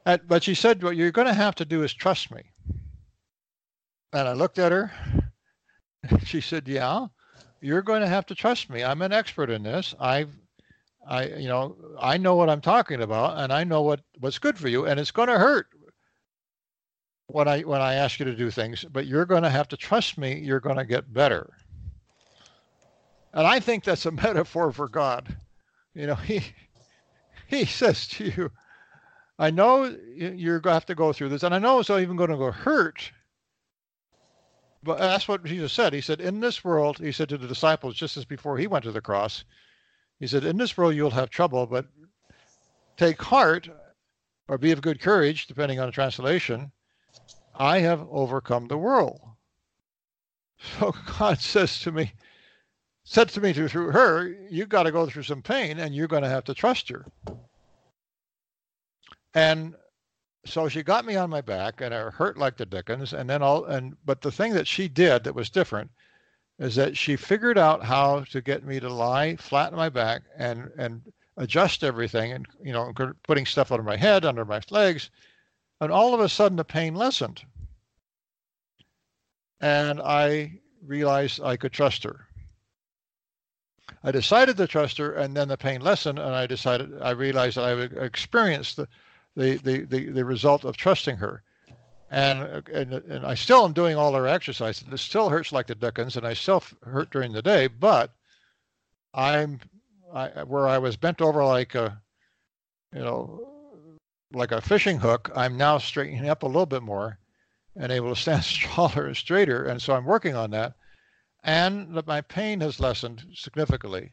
But 0.05 0.43
she 0.43 0.55
said, 0.55 0.83
What 0.83 0.97
you're 0.97 1.11
going 1.11 1.27
to 1.27 1.35
have 1.35 1.55
to 1.57 1.65
do 1.65 1.83
is 1.83 1.93
trust 1.93 2.31
me. 2.31 2.43
And 4.13 4.27
I 4.27 4.33
looked 4.33 4.59
at 4.59 4.73
her. 4.73 4.93
She 6.25 6.41
said, 6.41 6.67
Yeah, 6.67 7.09
you're 7.61 7.83
going 7.83 8.01
to 8.01 8.09
have 8.09 8.25
to 8.27 8.35
trust 8.35 8.71
me. 8.71 8.83
I'm 8.83 9.03
an 9.03 9.13
expert 9.13 9.51
in 9.51 9.63
this. 9.63 9.95
I've 10.01 10.31
I 11.07 11.27
you 11.27 11.49
know, 11.49 11.77
I 12.01 12.17
know 12.17 12.37
what 12.37 12.49
I'm 12.49 12.61
talking 12.61 13.03
about 13.03 13.39
and 13.39 13.53
I 13.53 13.65
know 13.65 13.83
what, 13.83 14.01
what's 14.21 14.39
good 14.39 14.59
for 14.59 14.69
you 14.69 14.87
and 14.87 15.01
it's 15.01 15.11
going 15.11 15.29
to 15.29 15.39
hurt 15.39 15.67
when 17.29 17.47
I 17.47 17.61
when 17.61 17.81
I 17.81 17.95
ask 17.95 18.19
you 18.19 18.25
to 18.25 18.35
do 18.35 18.51
things, 18.51 18.85
but 18.91 19.07
you're 19.07 19.27
going 19.27 19.43
to 19.43 19.51
have 19.51 19.69
to 19.69 19.77
trust 19.77 20.19
me. 20.19 20.39
You're 20.39 20.61
going 20.61 20.77
to 20.77 20.85
get 20.85 21.13
better. 21.13 21.51
And 23.33 23.47
I 23.47 23.61
think 23.61 23.85
that's 23.85 24.07
a 24.07 24.11
metaphor 24.27 24.73
for 24.73 24.89
God. 24.89 25.37
You 25.95 26.07
know, 26.07 26.15
he 26.15 26.43
he 27.47 27.65
says 27.65 28.09
to 28.09 28.25
you, 28.25 28.51
I 29.39 29.51
know 29.51 29.95
you're 30.17 30.59
going 30.61 30.73
to 30.73 30.77
have 30.77 30.87
to 30.87 30.95
go 30.95 31.13
through 31.13 31.29
this, 31.29 31.43
and 31.43 31.55
I 31.55 31.59
know 31.59 31.79
it's 31.79 31.91
not 31.91 32.01
even 32.01 32.17
going 32.17 32.31
to 32.31 32.37
go 32.37 32.51
hurt. 32.51 33.13
But 34.83 34.99
that's 34.99 35.29
what 35.29 35.45
Jesus 35.45 35.73
said. 35.73 35.93
He 35.93 36.01
said, 36.01 36.21
In 36.21 36.41
this 36.41 36.65
world, 36.65 36.99
he 36.99 37.13
said 37.13 37.29
to 37.29 37.39
the 37.39 37.49
disciples 37.49 37.95
just 37.95 38.17
as 38.17 38.25
before 38.25 38.57
he 38.57 38.67
went 38.67 38.85
to 38.85 38.93
the 38.93 39.01
cross, 39.01 39.45
he 40.19 40.27
said, 40.27 40.45
In 40.45 40.57
this 40.57 40.79
world 40.79 40.95
you'll 40.95 41.11
have 41.11 41.31
trouble, 41.31 41.67
but 41.67 41.87
take 42.97 43.21
heart 43.21 43.69
or 44.47 44.57
be 44.57 44.73
of 44.73 44.81
good 44.81 45.01
courage, 45.01 45.47
depending 45.47 45.79
on 45.79 45.87
the 45.87 45.93
translation. 45.93 46.73
I 47.59 47.81
have 47.81 48.07
overcome 48.11 48.69
the 48.69 48.79
world. 48.79 49.21
So 50.79 50.95
God 51.19 51.41
says 51.41 51.81
to 51.81 51.93
me, 51.93 52.13
said 53.05 53.29
to 53.31 53.41
me 53.41 53.53
through 53.53 53.91
her, 53.91 54.29
you've 54.49 54.69
got 54.69 54.85
to 54.85 54.93
go 54.93 55.07
through 55.07 55.25
some 55.25 55.43
pain 55.43 55.79
and 55.79 55.95
you're 55.95 56.09
going 56.09 56.23
to 56.23 56.29
have 56.29 56.45
to 56.45 56.55
trust 56.55 56.89
her. 56.89 57.07
And 59.35 59.75
so 60.47 60.69
she 60.69 60.83
got 60.83 61.05
me 61.05 61.17
on 61.17 61.31
my 61.31 61.41
back 61.41 61.81
and 61.81 61.95
I 61.95 62.11
hurt 62.11 62.39
like 62.39 62.57
the 62.57 62.67
dickens. 62.67 63.13
And 63.13 63.29
then 63.29 63.43
all, 63.43 63.65
and, 63.65 63.97
but 64.05 64.21
the 64.21 64.33
thing 64.33 64.55
that 64.55 64.69
she 64.69 64.89
did 64.89 65.25
that 65.25 65.35
was 65.35 65.51
different 65.51 65.91
is 66.59 66.75
that 66.77 66.97
she 66.97 67.17
figured 67.17 67.59
out 67.59 67.85
how 67.85 68.25
to 68.31 68.41
get 68.41 68.65
me 68.65 68.81
to 68.81 68.93
lie 68.93 69.37
flat 69.37 69.73
on 69.73 69.79
my 69.79 69.89
back 69.89 70.23
and, 70.37 70.71
and 70.77 71.03
adjust 71.37 71.85
everything 71.85 72.33
and, 72.33 72.47
you 72.63 72.73
know, 72.73 72.93
putting 73.23 73.47
stuff 73.47 73.71
under 73.73 73.85
my 73.85 73.97
head, 73.97 74.25
under 74.25 74.45
my 74.45 74.61
legs, 74.71 75.11
and 75.81 75.93
all 75.93 76.15
of 76.15 76.21
a 76.21 76.29
sudden, 76.29 76.57
the 76.57 76.65
pain 76.65 76.95
lessened. 76.95 77.43
And 79.61 80.01
I 80.01 80.61
realized 80.85 81.41
I 81.43 81.57
could 81.57 81.73
trust 81.73 82.05
her. 82.05 82.27
I 84.05 84.13
decided 84.13 84.57
to 84.59 84.67
trust 84.67 84.99
her, 84.99 85.13
and 85.13 85.37
then 85.37 85.49
the 85.49 85.57
pain 85.57 85.81
lessened, 85.81 86.19
and 86.19 86.35
I 86.35 86.47
decided 86.47 87.01
I 87.03 87.11
realized 87.11 87.57
that 87.57 87.65
I 87.65 87.75
would 87.75 87.97
experience 87.97 88.75
the, 88.75 88.87
the, 89.35 89.57
the, 89.57 89.85
the, 89.85 90.11
the 90.11 90.25
result 90.25 90.65
of 90.65 90.77
trusting 90.77 91.17
her. 91.17 91.43
And, 92.11 92.67
and 92.69 92.93
and 92.93 93.27
I 93.27 93.35
still 93.35 93.65
am 93.65 93.75
doing 93.75 93.97
all 93.97 94.15
her 94.15 94.27
exercises. 94.27 94.87
It 94.91 94.99
still 94.99 95.29
hurts 95.29 95.53
like 95.53 95.67
the 95.67 95.75
dickens, 95.75 96.17
and 96.17 96.27
I 96.27 96.33
still 96.35 96.63
hurt 96.83 97.11
during 97.11 97.33
the 97.33 97.43
day. 97.43 97.67
But 97.67 98.13
I'm 99.13 99.61
I, 100.13 100.45
where 100.45 100.67
I 100.67 100.79
was 100.79 100.97
bent 100.97 101.21
over 101.21 101.45
like 101.45 101.75
a, 101.75 102.01
you 102.95 103.01
know, 103.01 103.47
like 104.33 104.53
a 104.53 104.61
fishing 104.63 104.99
hook, 104.99 105.31
I'm 105.35 105.57
now 105.59 105.77
straightening 105.77 106.31
up 106.31 106.43
a 106.43 106.47
little 106.47 106.67
bit 106.67 106.83
more 106.83 107.19
and 107.79 107.93
able 107.93 108.15
to 108.15 108.21
stand 108.21 108.45
taller 108.63 109.07
and 109.07 109.17
straighter. 109.17 109.65
And 109.65 109.81
so 109.81 109.95
I'm 109.95 110.05
working 110.05 110.35
on 110.35 110.51
that. 110.51 110.75
And 111.45 111.95
that 111.97 112.07
my 112.07 112.21
pain 112.21 112.61
has 112.61 112.81
lessened 112.81 113.25
significantly, 113.33 114.13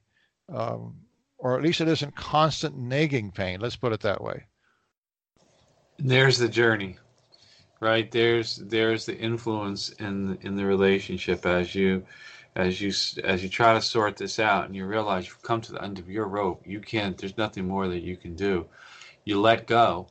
um, 0.54 0.96
or 1.38 1.58
at 1.58 1.64
least 1.64 1.82
it 1.82 1.88
isn't 1.88 2.16
constant 2.16 2.78
nagging 2.78 3.32
pain. 3.32 3.60
Let's 3.60 3.76
put 3.76 3.94
it 3.94 4.02
that 4.02 4.24
way. 4.24 4.46
There's 5.98 6.38
the 6.38 6.48
journey, 6.48 6.98
right? 7.80 8.10
There's 8.12 8.58
there's 8.58 9.06
the 9.06 9.18
influence 9.18 9.90
in 9.90 10.38
in 10.42 10.56
the 10.56 10.66
relationship 10.66 11.46
as 11.46 11.74
you 11.74 12.06
as 12.56 12.80
you 12.80 12.92
as 13.24 13.42
you 13.42 13.50
try 13.50 13.74
to 13.74 13.82
sort 13.82 14.18
this 14.18 14.38
out 14.40 14.66
and 14.66 14.76
you 14.76 14.86
realize 14.86 15.26
you've 15.26 15.42
come 15.42 15.62
to 15.62 15.72
the 15.72 15.84
end 15.84 15.98
of 15.98 16.10
your 16.10 16.28
rope. 16.28 16.62
You 16.66 16.80
can't. 16.80 17.18
There's 17.18 17.38
nothing 17.38 17.68
more 17.68 17.88
that 17.88 18.04
you 18.04 18.18
can 18.18 18.36
do 18.36 18.68
you 19.26 19.42
let 19.42 19.68
go 19.68 20.08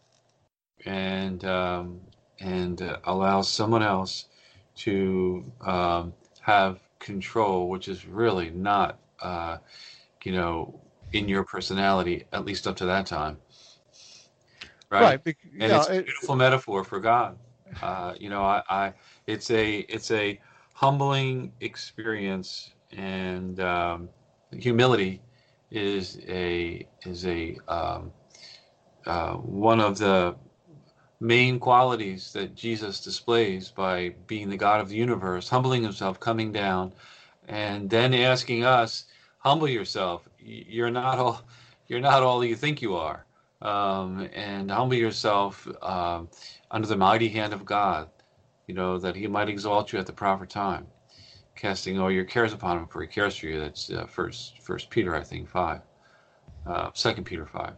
and 0.85 1.45
um, 1.45 2.01
and 2.41 2.83
uh, 2.83 2.99
allow 3.05 3.43
someone 3.43 3.83
else 3.83 4.27
to 4.77 5.45
um, 5.61 6.13
have 6.41 6.81
control, 6.99 7.69
which 7.69 7.89
is 7.89 8.07
really 8.07 8.51
not, 8.51 8.99
uh, 9.21 9.59
you 10.25 10.33
know, 10.33 10.81
in 11.13 11.29
your 11.29 11.45
personality, 11.45 12.25
at 12.33 12.45
least 12.45 12.67
up 12.67 12.77
to 12.77 12.87
that 12.87 13.07
time. 13.07 13.39
Right. 14.91 15.21
right. 15.25 15.37
And 15.61 15.71
yeah, 15.71 15.77
it's 15.77 15.89
a 15.89 16.03
beautiful 16.03 16.35
it, 16.35 16.39
metaphor 16.39 16.85
for 16.85 17.01
God. 17.01 17.37
Uh, 17.83 18.15
you 18.19 18.31
know, 18.31 18.43
I, 18.43 18.63
I, 18.69 18.93
it's 19.27 19.51
a, 19.51 19.79
it's 19.81 20.11
a 20.11 20.41
humbling 20.75 21.53
experience, 21.61 22.73
and 22.93 23.61
um, 23.61 24.09
humility 24.53 25.21
is 25.71 26.21
a, 26.29 26.87
is 27.05 27.27
a, 27.27 27.57
um, 27.69 28.13
uh, 29.07 29.35
one 29.35 29.81
of 29.81 29.99
the 29.99 30.37
main 31.21 31.59
qualities 31.59 32.33
that 32.33 32.55
Jesus 32.55 33.01
displays 33.01 33.71
by 33.71 34.15
being 34.27 34.51
the 34.51 34.57
God 34.57 34.81
of 34.81 34.89
the 34.89 34.97
universe, 34.97 35.49
humbling 35.49 35.83
himself, 35.83 36.21
coming 36.21 36.53
down, 36.53 36.93
and 37.49 37.89
then 37.89 38.15
asking 38.15 38.65
us, 38.65 39.05
humble 39.39 39.69
yourself. 39.69 40.29
You're 40.39 40.91
not 40.91 41.19
all 41.19 41.43
you're 41.87 42.01
not 42.01 42.23
all 42.23 42.45
you 42.45 42.57
think 42.57 42.83
you 42.83 42.97
are. 42.97 43.27
Um, 43.63 44.29
and 44.35 44.71
humble 44.71 44.97
yourself 44.97 45.67
uh, 45.81 46.23
under 46.71 46.87
the 46.87 46.97
mighty 46.97 47.29
hand 47.29 47.55
of 47.55 47.65
God, 47.65 48.11
you 48.67 48.75
know, 48.75 48.99
that 48.99 49.17
he 49.17 49.27
might 49.27 49.49
exalt 49.49 49.93
you 49.93 49.99
at 49.99 50.07
the 50.07 50.13
proper 50.13 50.45
time, 50.45 50.87
casting 51.55 51.99
all 51.99 52.11
your 52.11 52.25
cares 52.25 52.53
upon 52.53 52.79
him, 52.79 52.87
for 52.89 53.01
he 53.01 53.09
cares 53.09 53.37
for 53.37 53.47
you. 53.47 53.61
That's 53.61 53.91
uh, 53.91 54.07
first 54.07 54.61
First 54.63 54.91
Peter, 54.91 55.15
I 55.15 55.23
think, 55.23 55.49
five, 55.49 55.81
uh, 56.67 56.91
Second 56.93 57.25
Peter 57.25 57.47
five. 57.47 57.75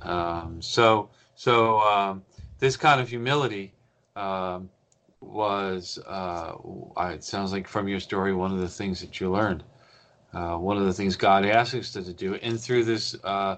Um, 0.00 0.60
so, 0.60 1.10
so 1.36 1.78
um, 1.80 2.22
this 2.62 2.76
kind 2.76 3.00
of 3.00 3.08
humility 3.08 3.72
um, 4.14 4.70
was, 5.20 5.98
uh, 6.06 6.54
it 7.10 7.24
sounds 7.24 7.50
like 7.50 7.66
from 7.66 7.88
your 7.88 7.98
story, 7.98 8.32
one 8.32 8.52
of 8.52 8.60
the 8.60 8.68
things 8.68 9.00
that 9.00 9.18
you 9.18 9.32
learned. 9.32 9.64
Uh, 10.32 10.56
one 10.56 10.76
of 10.76 10.84
the 10.84 10.92
things 10.92 11.16
God 11.16 11.44
asked 11.44 11.74
us 11.74 11.90
to 11.90 12.12
do, 12.12 12.36
and 12.36 12.60
through 12.60 12.84
this, 12.84 13.16
uh, 13.24 13.56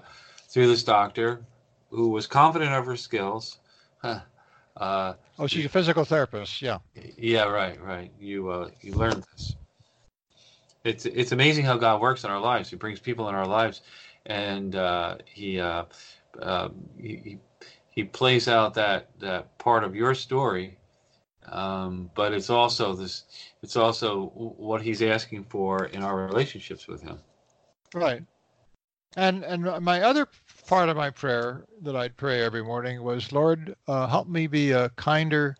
through 0.49 0.65
this 0.67 0.83
doctor, 0.83 1.45
who 1.91 2.09
was 2.09 2.25
confident 2.25 2.73
of 2.73 2.85
her 2.87 2.97
skills. 2.97 3.59
Uh, 4.77 5.13
oh, 5.39 5.47
she's 5.47 5.63
a 5.63 5.69
physical 5.69 6.03
therapist. 6.03 6.61
Yeah. 6.61 6.79
Yeah. 7.17 7.43
Right. 7.43 7.81
Right. 7.81 8.11
You 8.19 8.49
uh, 8.49 8.69
you 8.81 8.91
learned 8.91 9.23
this. 9.31 9.55
It's 10.83 11.05
it's 11.05 11.31
amazing 11.31 11.63
how 11.63 11.77
God 11.77 12.01
works 12.01 12.25
in 12.25 12.29
our 12.29 12.41
lives. 12.41 12.71
He 12.71 12.75
brings 12.75 12.99
people 12.99 13.29
in 13.29 13.35
our 13.35 13.47
lives, 13.47 13.83
and 14.25 14.75
uh, 14.75 15.19
he, 15.33 15.61
uh, 15.61 15.85
uh, 16.41 16.67
he 16.99 17.39
he 17.95 18.03
plays 18.03 18.47
out 18.47 18.73
that 18.73 19.09
that 19.19 19.57
part 19.57 19.83
of 19.83 19.95
your 19.95 20.13
story. 20.13 20.77
Um, 21.47 22.09
but 22.15 22.33
it's 22.33 22.49
also 22.49 22.93
this. 22.93 23.23
It's 23.61 23.75
also 23.75 24.27
what 24.35 24.81
he's 24.81 25.01
asking 25.01 25.45
for 25.45 25.85
in 25.85 26.03
our 26.03 26.15
relationships 26.15 26.87
with 26.87 27.01
him. 27.01 27.19
Right. 27.93 28.23
And 29.15 29.43
and 29.43 29.63
my 29.83 30.01
other 30.01 30.27
part 30.67 30.89
of 30.89 30.97
my 30.97 31.09
prayer 31.09 31.65
that 31.81 31.95
I'd 31.95 32.17
pray 32.17 32.41
every 32.41 32.63
morning 32.63 33.01
was, 33.03 33.31
Lord, 33.31 33.75
uh, 33.87 34.07
help 34.07 34.27
me 34.27 34.47
be 34.47 34.71
a 34.71 34.89
kinder, 34.89 35.55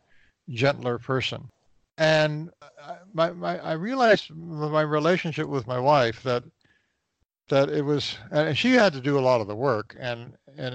gentler 0.50 0.98
person. 0.98 1.50
And 1.98 2.52
my, 3.14 3.32
my, 3.32 3.58
I 3.60 3.74
realized 3.74 4.36
my 4.36 4.82
relationship 4.82 5.48
with 5.48 5.66
my 5.66 5.80
wife 5.80 6.22
that 6.24 6.44
that 7.50 7.70
it 7.70 7.84
was, 7.84 8.18
and 8.32 8.58
she 8.58 8.72
had 8.72 8.94
to 8.94 9.02
do 9.02 9.20
a 9.20 9.22
lot 9.22 9.42
of 9.42 9.48
the 9.48 9.56
work, 9.56 9.96
and 10.00 10.36
and 10.58 10.74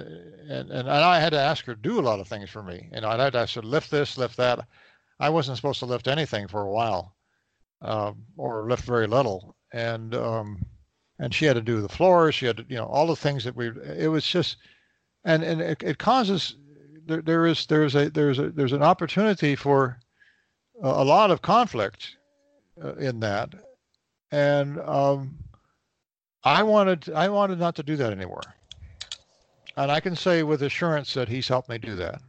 and 0.48 0.70
and 0.70 0.88
I 0.88 1.18
had 1.18 1.32
to 1.32 1.40
ask 1.40 1.64
her 1.64 1.74
to 1.74 1.80
do 1.80 1.98
a 1.98 2.02
lot 2.02 2.20
of 2.20 2.28
things 2.28 2.50
for 2.50 2.62
me. 2.62 2.88
You 2.92 3.00
know, 3.00 3.08
I 3.08 3.22
had 3.22 3.32
to 3.32 3.46
her 3.46 3.62
lift 3.62 3.90
this, 3.90 4.16
lift 4.16 4.36
that. 4.36 4.66
I 5.18 5.30
wasn't 5.30 5.56
supposed 5.56 5.80
to 5.80 5.86
lift 5.86 6.08
anything 6.08 6.48
for 6.48 6.62
a 6.62 6.70
while, 6.70 7.16
uh, 7.82 8.12
or 8.36 8.68
lift 8.68 8.84
very 8.84 9.06
little, 9.06 9.56
and 9.72 10.14
um, 10.14 10.64
and 11.18 11.34
she 11.34 11.44
had 11.44 11.54
to 11.54 11.62
do 11.62 11.80
the 11.80 11.88
floors. 11.88 12.34
She 12.34 12.46
had 12.46 12.58
to, 12.58 12.66
you 12.68 12.76
know, 12.76 12.86
all 12.86 13.06
the 13.06 13.16
things 13.16 13.44
that 13.44 13.56
we. 13.56 13.70
It 13.96 14.10
was 14.10 14.26
just, 14.26 14.56
and 15.24 15.42
and 15.42 15.60
it, 15.60 15.82
it 15.82 15.98
causes 15.98 16.56
there, 17.06 17.22
there 17.22 17.46
is 17.46 17.66
there's 17.66 17.94
a 17.96 18.10
there's 18.10 18.38
a 18.38 18.50
there's 18.50 18.72
an 18.72 18.82
opportunity 18.82 19.56
for 19.56 19.98
a, 20.82 20.88
a 20.88 21.04
lot 21.04 21.30
of 21.30 21.42
conflict 21.42 22.16
uh, 22.82 22.94
in 22.94 23.20
that, 23.20 23.54
and 24.30 24.78
um, 24.80 25.36
I 26.44 26.62
wanted 26.62 27.10
I 27.10 27.28
wanted 27.28 27.58
not 27.58 27.76
to 27.76 27.82
do 27.82 27.96
that 27.96 28.12
anymore, 28.12 28.42
and 29.76 29.90
I 29.90 30.00
can 30.00 30.16
say 30.16 30.42
with 30.42 30.62
assurance 30.62 31.14
that 31.14 31.28
he's 31.28 31.48
helped 31.48 31.68
me 31.68 31.78
do 31.78 31.96
that. 31.96 32.20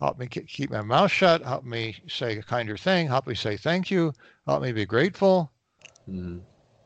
Help 0.00 0.18
me 0.18 0.28
keep 0.28 0.70
my 0.70 0.82
mouth 0.82 1.10
shut. 1.10 1.42
Help 1.42 1.64
me 1.64 1.96
say 2.06 2.38
a 2.38 2.42
kinder 2.42 2.76
thing. 2.76 3.08
Help 3.08 3.26
me 3.26 3.34
say 3.34 3.56
thank 3.56 3.90
you. 3.90 4.12
Help 4.46 4.62
me 4.62 4.72
be 4.72 4.86
grateful. 4.86 5.50
Mm-hmm 6.08 6.38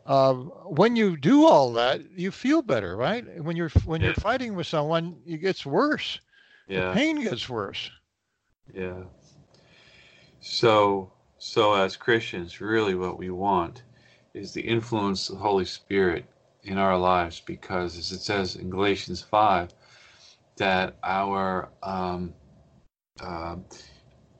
uh, 0.07 0.35
when 0.35 0.97
you 0.97 1.17
do 1.17 1.47
all 1.47 1.73
that, 1.75 2.01
you 2.17 2.31
feel 2.31 2.63
better, 2.63 2.97
right? 2.97 3.43
When 3.43 3.57
you're 3.57 3.71
when 3.85 4.01
yeah. 4.01 4.09
you're 4.09 4.15
fighting 4.15 4.55
with 4.55 4.67
someone, 4.67 5.17
it 5.27 5.39
gets 5.39 5.65
worse. 5.65 6.21
Yeah. 6.69 6.89
The 6.89 6.95
pain 6.95 7.23
gets 7.23 7.49
worse. 7.49 7.91
Yeah. 8.75 9.05
So 10.41 11.13
so 11.39 11.75
as 11.75 11.97
Christians, 11.97 12.61
really 12.61 12.95
what 12.95 13.19
we 13.19 13.31
want 13.31 13.85
is 14.35 14.53
the 14.53 14.63
influence 14.63 15.29
of 15.29 15.37
the 15.37 15.43
Holy 15.43 15.65
Spirit 15.65 16.25
in 16.65 16.79
our 16.79 16.97
lives 16.97 17.41
because 17.41 17.99
as 17.99 18.13
it 18.13 18.21
says 18.21 18.57
in 18.57 18.71
Galatians 18.71 19.23
5 19.23 19.71
that 20.57 20.97
our 21.03 21.71
um, 21.83 22.35
uh, 23.21 23.57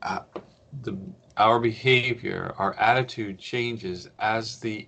uh, 0.03 0.21
the 0.83 0.97
our 1.37 1.59
behavior, 1.59 2.55
our 2.59 2.75
attitude 2.75 3.39
changes 3.39 4.09
as 4.19 4.61
the 4.61 4.87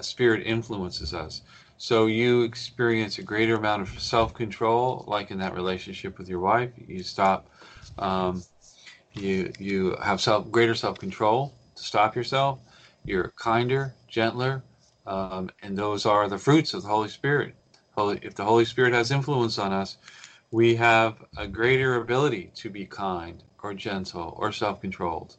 spirit 0.00 0.46
influences 0.46 1.14
us. 1.14 1.42
So 1.76 2.06
you 2.06 2.42
experience 2.42 3.18
a 3.18 3.22
greater 3.22 3.56
amount 3.56 3.82
of 3.82 3.88
self-control, 4.00 5.04
like 5.08 5.30
in 5.32 5.38
that 5.38 5.54
relationship 5.54 6.16
with 6.18 6.28
your 6.28 6.40
wife. 6.40 6.70
You 6.86 7.02
stop. 7.02 7.48
Um, 7.98 8.42
you 9.14 9.52
you 9.58 9.96
have 10.02 10.20
self 10.20 10.50
greater 10.50 10.74
self-control 10.74 11.52
to 11.76 11.82
stop 11.82 12.14
yourself. 12.14 12.60
You're 13.04 13.32
kinder, 13.36 13.94
gentler, 14.08 14.62
um, 15.06 15.50
and 15.62 15.76
those 15.76 16.06
are 16.06 16.28
the 16.28 16.38
fruits 16.38 16.74
of 16.74 16.82
the 16.82 16.88
Holy 16.88 17.08
Spirit. 17.08 17.54
Holy, 17.92 18.18
if 18.22 18.34
the 18.34 18.44
Holy 18.44 18.64
Spirit 18.64 18.94
has 18.94 19.10
influence 19.10 19.58
on 19.58 19.72
us, 19.72 19.98
we 20.50 20.74
have 20.76 21.24
a 21.36 21.46
greater 21.46 21.96
ability 21.96 22.52
to 22.56 22.70
be 22.70 22.86
kind 22.86 23.42
or 23.62 23.74
gentle 23.74 24.34
or 24.38 24.52
self-controlled. 24.52 25.36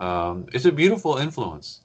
Um, 0.00 0.46
it's 0.52 0.64
a 0.64 0.72
beautiful 0.72 1.18
influence 1.18 1.80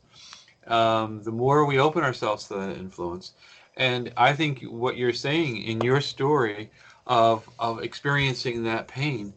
um, 0.67 1.23
the 1.23 1.31
more 1.31 1.65
we 1.65 1.79
open 1.79 2.03
ourselves 2.03 2.47
to 2.47 2.55
that 2.55 2.77
influence. 2.77 3.33
And 3.77 4.11
I 4.17 4.33
think 4.33 4.63
what 4.63 4.97
you're 4.97 5.13
saying 5.13 5.63
in 5.63 5.81
your 5.81 6.01
story 6.01 6.71
of, 7.07 7.49
of 7.59 7.83
experiencing 7.83 8.63
that 8.63 8.87
pain, 8.87 9.33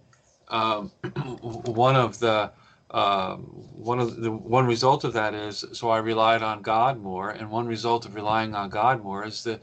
um, 0.49 0.91
one 1.43 1.97
of 1.97 2.19
the 2.19 2.51
uh, 2.91 3.37
one 3.37 3.99
of 3.99 4.17
the 4.17 4.31
one 4.31 4.67
result 4.67 5.05
of 5.05 5.13
that 5.13 5.35
is 5.35 5.65
so 5.73 5.91
I 5.91 5.99
relied 5.99 6.43
on 6.43 6.63
God 6.63 7.01
more, 7.01 7.31
and 7.31 7.51
one 7.51 7.67
result 7.67 8.07
of 8.07 8.15
relying 8.15 8.55
on 8.55 8.71
God 8.71 9.03
more 9.03 9.25
is 9.25 9.45
that 9.45 9.63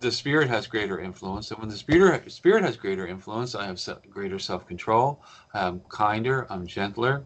the 0.00 0.10
spirit 0.10 0.48
has 0.48 0.66
greater 0.66 0.98
influence, 1.00 1.50
and 1.50 1.60
when 1.60 1.68
the 1.68 1.76
spirit 1.76 2.30
spirit 2.32 2.64
has 2.64 2.76
greater 2.76 3.06
influence, 3.06 3.54
I 3.54 3.66
have 3.66 3.80
greater 4.10 4.38
self 4.38 4.66
control. 4.66 5.22
I'm 5.54 5.80
kinder. 5.88 6.46
I'm 6.50 6.66
gentler. 6.66 7.22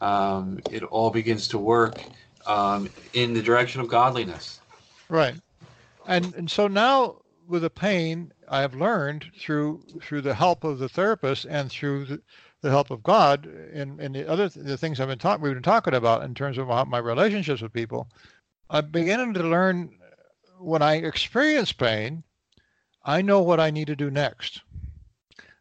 Um, 0.00 0.58
it 0.70 0.82
all 0.82 1.10
begins 1.10 1.48
to 1.48 1.58
work 1.58 2.02
um, 2.46 2.88
in 3.14 3.32
the 3.32 3.42
direction 3.42 3.80
of 3.80 3.88
godliness. 3.88 4.60
Right, 5.08 5.36
and 6.06 6.34
and 6.34 6.50
so 6.50 6.68
now 6.68 7.22
with 7.48 7.62
the 7.62 7.70
pain, 7.70 8.32
I 8.48 8.60
have 8.60 8.74
learned 8.74 9.30
through 9.38 9.82
through 10.02 10.22
the 10.22 10.34
help 10.34 10.64
of 10.64 10.78
the 10.78 10.88
therapist 10.88 11.46
and 11.46 11.70
through 11.70 12.04
the, 12.04 12.22
the 12.62 12.70
help 12.70 12.90
of 12.90 13.02
God 13.02 13.46
and, 13.46 14.00
and 14.00 14.14
the 14.14 14.28
other 14.28 14.48
the 14.48 14.78
things 14.78 15.00
I've 15.00 15.08
been 15.08 15.18
talking 15.18 15.42
we've 15.42 15.54
been 15.54 15.62
talking 15.62 15.94
about 15.94 16.22
in 16.22 16.34
terms 16.34 16.58
of 16.58 16.68
my 16.88 16.98
relationships 16.98 17.60
with 17.60 17.72
people. 17.72 18.08
I'm 18.70 18.90
beginning 18.90 19.34
to 19.34 19.42
learn 19.42 19.98
uh, 20.00 20.62
when 20.62 20.80
I 20.80 20.94
experience 20.94 21.72
pain, 21.72 22.22
I 23.04 23.20
know 23.20 23.42
what 23.42 23.60
I 23.60 23.70
need 23.70 23.88
to 23.88 23.96
do 23.96 24.10
next. 24.10 24.62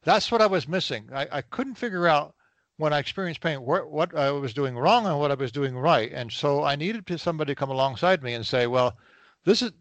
That's 0.04 0.32
what 0.32 0.42
I 0.42 0.48
was 0.48 0.68
missing. 0.68 1.10
I, 1.14 1.28
I 1.32 1.42
couldn't 1.42 1.76
figure 1.76 2.08
out 2.08 2.36
when 2.78 2.94
I 2.94 3.00
experienced 3.00 3.42
pain, 3.42 3.62
what, 3.62 3.92
what 3.92 4.16
I 4.16 4.32
was 4.32 4.54
doing 4.54 4.78
wrong 4.78 5.06
and 5.06 5.20
what 5.20 5.32
I 5.32 5.36
was 5.36 5.52
doing 5.52 5.78
right. 5.78 6.12
And 6.12 6.32
so 6.32 6.64
I 6.64 6.76
needed 6.76 7.20
somebody 7.20 7.52
to 7.52 7.56
come 7.56 7.70
alongside 7.70 8.24
me 8.24 8.34
and 8.34 8.46
say, 8.46 8.68
well, 8.68 8.98
this 9.44 9.62
is 9.62 9.72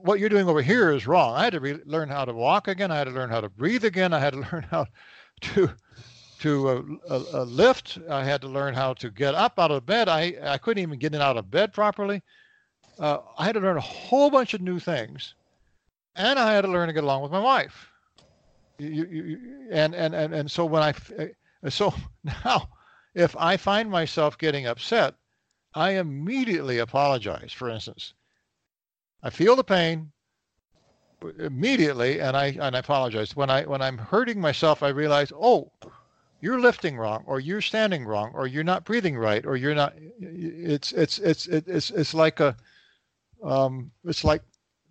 what 0.00 0.20
you're 0.20 0.28
doing 0.28 0.48
over 0.48 0.62
here 0.62 0.90
is 0.90 1.06
wrong. 1.06 1.34
I 1.34 1.44
had 1.44 1.52
to 1.52 1.60
re- 1.60 1.80
learn 1.84 2.08
how 2.08 2.24
to 2.24 2.32
walk 2.32 2.68
again. 2.68 2.90
I 2.90 2.98
had 2.98 3.04
to 3.04 3.10
learn 3.10 3.30
how 3.30 3.40
to 3.40 3.48
breathe 3.48 3.84
again. 3.84 4.12
I 4.12 4.18
had 4.20 4.32
to 4.32 4.40
learn 4.52 4.66
how 4.70 4.86
to 5.40 5.70
to 6.40 6.68
uh, 6.68 6.82
uh, 7.10 7.24
uh, 7.32 7.42
lift. 7.44 7.98
I 8.08 8.24
had 8.24 8.40
to 8.42 8.48
learn 8.48 8.74
how 8.74 8.94
to 8.94 9.10
get 9.10 9.34
up 9.34 9.58
out 9.58 9.70
of 9.70 9.86
bed. 9.86 10.08
I 10.08 10.34
I 10.42 10.58
couldn't 10.58 10.82
even 10.82 10.98
get 10.98 11.14
in 11.14 11.20
out 11.20 11.36
of 11.36 11.50
bed 11.50 11.72
properly. 11.72 12.22
Uh, 12.98 13.18
I 13.38 13.44
had 13.44 13.52
to 13.52 13.60
learn 13.60 13.76
a 13.76 13.80
whole 13.80 14.30
bunch 14.30 14.54
of 14.54 14.60
new 14.60 14.78
things, 14.78 15.34
and 16.16 16.38
I 16.38 16.52
had 16.52 16.62
to 16.62 16.68
learn 16.68 16.88
to 16.88 16.92
get 16.92 17.04
along 17.04 17.22
with 17.22 17.32
my 17.32 17.40
wife. 17.40 17.88
You, 18.78 19.06
you, 19.06 19.38
and, 19.70 19.94
and 19.94 20.14
and 20.14 20.34
and 20.34 20.50
so 20.50 20.64
when 20.64 20.82
I 20.82 20.94
so 21.68 21.92
now, 22.44 22.68
if 23.14 23.36
I 23.36 23.56
find 23.56 23.90
myself 23.90 24.38
getting 24.38 24.66
upset, 24.66 25.14
I 25.74 25.92
immediately 25.92 26.78
apologize. 26.78 27.52
For 27.52 27.68
instance, 27.68 28.14
I 29.22 29.30
feel 29.30 29.56
the 29.56 29.64
pain 29.64 30.12
immediately, 31.38 32.20
and 32.20 32.36
I 32.36 32.56
and 32.60 32.76
I 32.76 32.78
apologize. 32.78 33.34
When 33.34 33.50
I 33.50 33.64
when 33.64 33.82
I'm 33.82 33.98
hurting 33.98 34.40
myself, 34.40 34.82
I 34.82 34.88
realize, 34.88 35.32
oh, 35.32 35.72
you're 36.40 36.60
lifting 36.60 36.96
wrong, 36.96 37.24
or 37.26 37.40
you're 37.40 37.60
standing 37.60 38.04
wrong, 38.04 38.30
or 38.34 38.46
you're 38.46 38.64
not 38.64 38.84
breathing 38.84 39.16
right, 39.16 39.44
or 39.44 39.56
you're 39.56 39.74
not. 39.74 39.94
It's 40.20 40.92
it's 40.92 41.18
it's 41.18 41.46
it's 41.46 41.90
it's 41.90 42.14
like 42.14 42.40
a, 42.40 42.56
um, 43.42 43.90
it's 44.04 44.24
like 44.24 44.42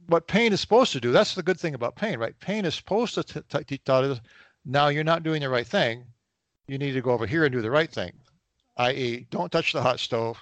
what 0.07 0.27
pain 0.27 0.53
is 0.53 0.61
supposed 0.61 0.91
to 0.93 0.99
do. 0.99 1.11
That's 1.11 1.35
the 1.35 1.43
good 1.43 1.59
thing 1.59 1.73
about 1.73 1.95
pain, 1.95 2.19
right? 2.19 2.37
Pain 2.39 2.65
is 2.65 2.75
supposed 2.75 3.15
to 3.15 3.23
t- 3.23 3.63
t- 3.63 3.81
us 3.87 4.19
now 4.65 4.89
you're 4.89 5.03
not 5.03 5.23
doing 5.23 5.41
the 5.41 5.49
right 5.49 5.65
thing 5.65 6.03
you 6.67 6.77
need 6.77 6.91
to 6.91 7.01
go 7.01 7.11
over 7.11 7.25
here 7.25 7.45
and 7.45 7.53
do 7.53 7.61
the 7.61 7.71
right 7.71 7.91
thing, 7.91 8.11
i.e., 8.77 9.25
don't 9.31 9.51
touch 9.51 9.71
the 9.71 9.81
hot 9.81 9.99
stove, 9.99 10.37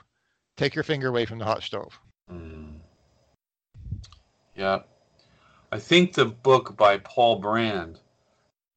take 0.57 0.73
your 0.73 0.83
finger 0.83 1.07
away 1.07 1.25
from 1.25 1.37
the 1.37 1.45
hot 1.45 1.61
stove. 1.61 1.99
Mm. 2.31 2.73
Yeah. 4.55 4.79
I 5.71 5.79
think 5.79 6.13
the 6.13 6.25
book 6.25 6.75
by 6.75 6.97
Paul 6.97 7.37
Brand 7.37 7.99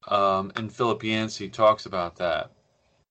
um, 0.09 0.51
and 0.55 0.71
Philip 0.71 1.03
Yancey 1.03 1.49
talks 1.49 1.85
about 1.85 2.15
that. 2.17 2.51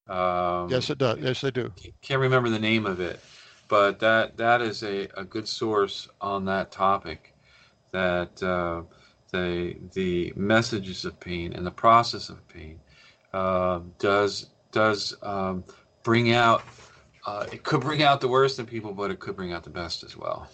Um, 0.09 0.71
yes, 0.71 0.91
it 0.91 0.99
does. 0.99 1.19
Yes, 1.21 1.41
they 1.41 1.51
do. 1.51 1.73
Can't 2.03 2.21
remember 2.21 2.49
the 2.49 2.59
name 2.59 2.87
of 2.87 3.01
it, 3.01 3.21
but 3.69 3.99
that 4.01 4.37
that 4.37 4.63
is 4.63 4.83
a, 4.83 5.09
a 5.17 5.25
good 5.25 5.47
source 5.47 6.09
on 6.21 6.45
that 6.47 6.71
topic. 6.73 7.35
That 7.93 8.43
uh, 8.43 8.83
the 9.33 9.77
the 9.93 10.33
messages 10.37 11.05
of 11.05 11.19
pain 11.21 11.53
and 11.53 11.67
the 11.67 11.71
process 11.71 12.29
of 12.31 12.47
pain 12.49 12.81
uh, 13.33 13.81
does 13.99 14.51
does 14.73 15.15
um, 15.23 15.65
bring 16.03 16.33
out. 16.33 16.63
Uh, 17.27 17.45
it 17.53 17.63
could 17.63 17.81
bring 17.81 18.03
out 18.03 18.21
the 18.21 18.29
worst 18.29 18.59
in 18.59 18.67
people, 18.67 18.93
but 18.93 19.11
it 19.11 19.21
could 19.21 19.37
bring 19.37 19.53
out 19.53 19.63
the 19.63 19.71
best 19.71 20.03
as 20.03 20.17
well. 20.17 20.49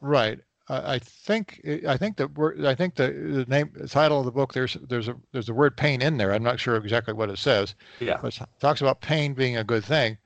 Right. 0.00 0.38
I 0.68 0.98
think 0.98 1.60
I 1.86 1.96
think 1.98 2.16
the 2.16 2.28
word 2.28 2.64
I 2.64 2.74
think 2.74 2.94
the, 2.94 3.08
the 3.08 3.44
name 3.48 3.70
the 3.74 3.86
title 3.86 4.20
of 4.20 4.24
the 4.24 4.32
book 4.32 4.54
there's 4.54 4.78
there's 4.88 5.08
a 5.08 5.16
there's 5.32 5.46
the 5.46 5.54
word 5.54 5.76
pain 5.76 6.00
in 6.00 6.16
there. 6.16 6.32
I'm 6.32 6.42
not 6.42 6.58
sure 6.58 6.76
exactly 6.76 7.12
what 7.12 7.28
it 7.28 7.38
says. 7.38 7.74
Yeah. 8.00 8.18
But 8.22 8.36
it 8.38 8.46
talks 8.60 8.80
about 8.80 9.02
pain 9.02 9.34
being 9.34 9.58
a 9.58 9.64
good 9.64 9.84
thing, 9.84 10.16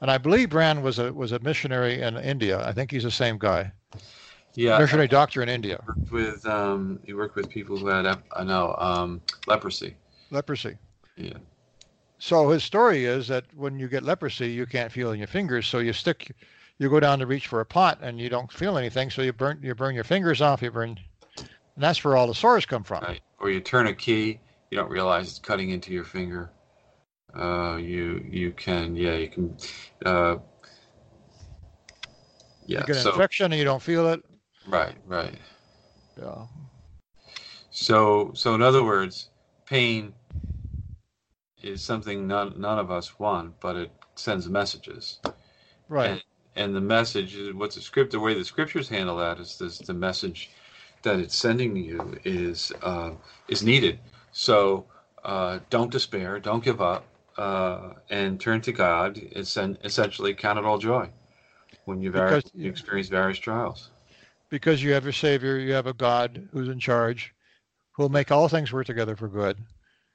and 0.00 0.10
I 0.10 0.18
believe 0.18 0.50
Brand 0.50 0.84
was 0.84 1.00
a 1.00 1.12
was 1.12 1.32
a 1.32 1.40
missionary 1.40 2.02
in 2.02 2.16
India. 2.18 2.64
I 2.64 2.72
think 2.72 2.92
he's 2.92 3.02
the 3.02 3.10
same 3.10 3.36
guy. 3.36 3.72
Yeah. 4.54 4.78
Missionary 4.78 5.08
doctor 5.08 5.42
in 5.42 5.48
India. 5.48 5.82
Worked 5.86 6.12
with 6.12 6.46
um, 6.46 7.00
he 7.04 7.12
worked 7.12 7.34
with 7.34 7.50
people 7.50 7.76
who 7.76 7.86
had 7.88 8.06
I 8.36 8.44
know 8.44 8.76
um, 8.78 9.20
leprosy. 9.48 9.96
Leprosy. 10.30 10.76
Yeah. 11.16 11.38
So 12.18 12.50
his 12.50 12.62
story 12.62 13.06
is 13.06 13.26
that 13.28 13.44
when 13.56 13.78
you 13.80 13.88
get 13.88 14.04
leprosy, 14.04 14.50
you 14.50 14.66
can't 14.66 14.92
feel 14.92 15.10
in 15.10 15.18
your 15.18 15.26
fingers, 15.26 15.66
so 15.66 15.78
you 15.78 15.92
stick 15.92 16.32
you 16.80 16.88
go 16.88 16.98
down 16.98 17.18
to 17.18 17.26
reach 17.26 17.46
for 17.46 17.60
a 17.60 17.66
pot 17.66 17.98
and 18.00 18.18
you 18.18 18.30
don't 18.30 18.50
feel 18.50 18.78
anything, 18.78 19.10
so 19.10 19.20
you 19.20 19.34
burn 19.34 19.60
you 19.62 19.74
burn 19.74 19.94
your 19.94 20.02
fingers 20.02 20.40
off. 20.40 20.62
You 20.62 20.70
burn, 20.70 20.98
and 21.36 21.48
that's 21.76 22.02
where 22.02 22.16
all 22.16 22.26
the 22.26 22.34
sores 22.34 22.64
come 22.64 22.82
from. 22.82 23.04
Right. 23.04 23.20
Or 23.38 23.50
you 23.50 23.60
turn 23.60 23.86
a 23.86 23.94
key, 23.94 24.40
you 24.70 24.78
don't 24.78 24.90
realize 24.90 25.28
it's 25.28 25.38
cutting 25.38 25.70
into 25.70 25.92
your 25.92 26.04
finger. 26.04 26.50
Uh, 27.34 27.76
you 27.76 28.24
you 28.28 28.52
can 28.52 28.96
yeah 28.96 29.14
you 29.14 29.28
can 29.28 29.54
uh, 30.06 30.36
yeah 32.64 32.80
you 32.80 32.86
get 32.86 32.96
an 32.96 33.02
so, 33.02 33.10
infection 33.10 33.52
and 33.52 33.58
you 33.58 33.64
don't 33.64 33.82
feel 33.82 34.08
it. 34.08 34.24
Right, 34.66 34.96
right. 35.06 35.34
Yeah. 36.18 36.46
So 37.70 38.32
so 38.34 38.54
in 38.54 38.62
other 38.62 38.82
words, 38.82 39.28
pain 39.66 40.14
is 41.62 41.82
something 41.82 42.26
none 42.26 42.58
none 42.58 42.78
of 42.78 42.90
us 42.90 43.18
want, 43.18 43.60
but 43.60 43.76
it 43.76 43.92
sends 44.14 44.48
messages. 44.48 45.20
Right. 45.90 46.10
And, 46.12 46.22
and 46.56 46.74
the 46.74 46.80
message 46.80 47.36
what's 47.54 47.76
the 47.76 47.80
script 47.80 48.12
the 48.12 48.20
way 48.20 48.34
the 48.34 48.44
scriptures 48.44 48.88
handle 48.88 49.16
that 49.16 49.38
is 49.38 49.58
this 49.58 49.78
the 49.78 49.94
message 49.94 50.50
that 51.02 51.18
it's 51.18 51.36
sending 51.36 51.76
you 51.76 52.18
is 52.24 52.72
uh, 52.82 53.12
is 53.48 53.62
needed. 53.62 53.98
So 54.32 54.86
uh, 55.24 55.60
don't 55.70 55.90
despair 55.90 56.38
don't 56.40 56.62
give 56.62 56.80
up 56.80 57.04
uh, 57.36 57.92
and 58.10 58.40
turn 58.40 58.60
to 58.62 58.72
god 58.72 59.18
it's 59.18 59.56
an, 59.56 59.78
essentially 59.84 60.34
count 60.34 60.58
it 60.58 60.64
all 60.64 60.78
joy 60.78 61.08
when 61.84 62.02
you 62.02 62.10
because, 62.10 62.44
you 62.54 62.68
experience 62.70 63.08
various 63.08 63.38
trials. 63.38 63.90
Because 64.48 64.82
you 64.82 64.92
have 64.92 65.04
your 65.04 65.12
savior 65.12 65.58
you 65.58 65.72
have 65.72 65.86
a 65.86 65.94
god 65.94 66.48
who's 66.52 66.68
in 66.68 66.78
charge 66.78 67.34
who'll 67.92 68.08
make 68.08 68.30
all 68.30 68.48
things 68.48 68.72
work 68.72 68.86
together 68.86 69.16
for 69.16 69.28
good. 69.28 69.58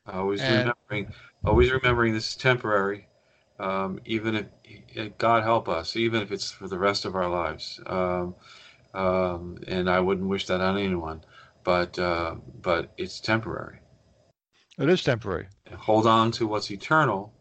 Always 0.07 0.41
and, 0.41 0.71
remembering 0.89 1.13
always 1.43 1.71
remembering 1.71 2.13
this 2.13 2.29
is 2.29 2.35
temporary 2.35 3.07
um, 3.59 3.99
even 4.05 4.47
if 4.89 5.17
God 5.17 5.43
help 5.43 5.69
us, 5.69 5.95
even 5.95 6.21
if 6.21 6.31
it's 6.31 6.51
for 6.51 6.67
the 6.67 6.77
rest 6.79 7.05
of 7.05 7.15
our 7.15 7.29
lives. 7.29 7.79
Um, 7.85 8.35
um, 8.93 9.57
and 9.67 9.89
I 9.89 9.99
wouldn't 9.99 10.27
wish 10.27 10.47
that 10.47 10.61
on 10.61 10.77
anyone, 10.77 11.23
but 11.63 11.97
uh, 11.99 12.35
but 12.61 12.91
it's 12.97 13.19
temporary. 13.19 13.79
It 14.77 14.89
is 14.89 15.03
temporary. 15.03 15.47
Hold 15.77 16.07
on 16.07 16.31
to 16.31 16.47
what's 16.47 16.71
eternal, 16.71 17.33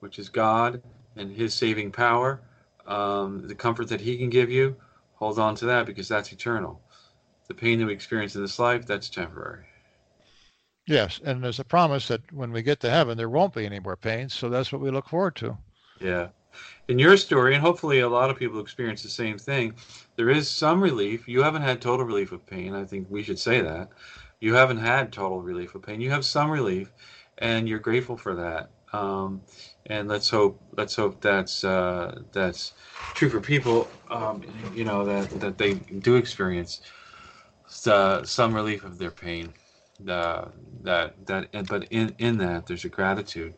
which 0.00 0.18
is 0.18 0.28
God 0.28 0.82
and 1.16 1.32
His 1.32 1.54
saving 1.54 1.92
power, 1.92 2.40
um, 2.86 3.46
the 3.48 3.54
comfort 3.54 3.88
that 3.88 4.00
He 4.00 4.16
can 4.16 4.30
give 4.30 4.50
you. 4.50 4.76
Hold 5.14 5.38
on 5.38 5.54
to 5.56 5.66
that 5.66 5.86
because 5.86 6.08
that's 6.08 6.32
eternal. 6.32 6.80
The 7.48 7.54
pain 7.54 7.78
that 7.80 7.86
we 7.86 7.92
experience 7.92 8.34
in 8.34 8.42
this 8.42 8.58
life, 8.58 8.86
that's 8.86 9.08
temporary. 9.08 9.66
Yes, 10.86 11.20
and 11.24 11.42
there's 11.42 11.60
a 11.60 11.64
promise 11.64 12.08
that 12.08 12.32
when 12.32 12.50
we 12.50 12.62
get 12.62 12.80
to 12.80 12.90
heaven, 12.90 13.16
there 13.16 13.28
won't 13.28 13.54
be 13.54 13.64
any 13.64 13.78
more 13.78 13.96
pain. 13.96 14.28
So 14.28 14.48
that's 14.48 14.72
what 14.72 14.80
we 14.80 14.90
look 14.90 15.08
forward 15.08 15.36
to. 15.36 15.56
Yeah. 16.00 16.28
In 16.88 16.98
your 16.98 17.16
story, 17.16 17.54
and 17.54 17.62
hopefully 17.62 18.00
a 18.00 18.08
lot 18.08 18.30
of 18.30 18.38
people 18.38 18.60
experience 18.60 19.02
the 19.02 19.08
same 19.08 19.38
thing, 19.38 19.74
there 20.16 20.28
is 20.28 20.50
some 20.50 20.82
relief. 20.82 21.28
You 21.28 21.42
haven't 21.42 21.62
had 21.62 21.80
total 21.80 22.04
relief 22.04 22.32
of 22.32 22.44
pain. 22.44 22.74
I 22.74 22.84
think 22.84 23.06
we 23.08 23.22
should 23.22 23.38
say 23.38 23.60
that. 23.60 23.88
You 24.40 24.54
haven't 24.54 24.78
had 24.78 25.12
total 25.12 25.40
relief 25.40 25.74
of 25.74 25.82
pain. 25.82 26.00
You 26.00 26.10
have 26.10 26.24
some 26.24 26.50
relief, 26.50 26.92
and 27.38 27.68
you're 27.68 27.78
grateful 27.78 28.16
for 28.16 28.34
that. 28.34 28.70
Um, 28.92 29.40
and 29.86 30.08
let's 30.08 30.28
hope 30.28 30.60
let's 30.76 30.94
hope 30.94 31.20
that's 31.20 31.64
uh, 31.64 32.20
that's 32.32 32.72
true 33.14 33.30
for 33.30 33.40
people. 33.40 33.88
Um, 34.10 34.42
you 34.74 34.84
know 34.84 35.04
that 35.06 35.30
that 35.40 35.56
they 35.56 35.74
do 35.74 36.16
experience 36.16 36.82
uh, 37.86 38.24
some 38.24 38.52
relief 38.52 38.84
of 38.84 38.98
their 38.98 39.10
pain 39.10 39.54
uh, 40.08 40.46
that 40.82 41.26
that 41.26 41.48
and, 41.52 41.66
but 41.68 41.84
in 41.90 42.14
in 42.18 42.38
that 42.38 42.66
there's 42.66 42.84
a 42.84 42.88
gratitude 42.88 43.54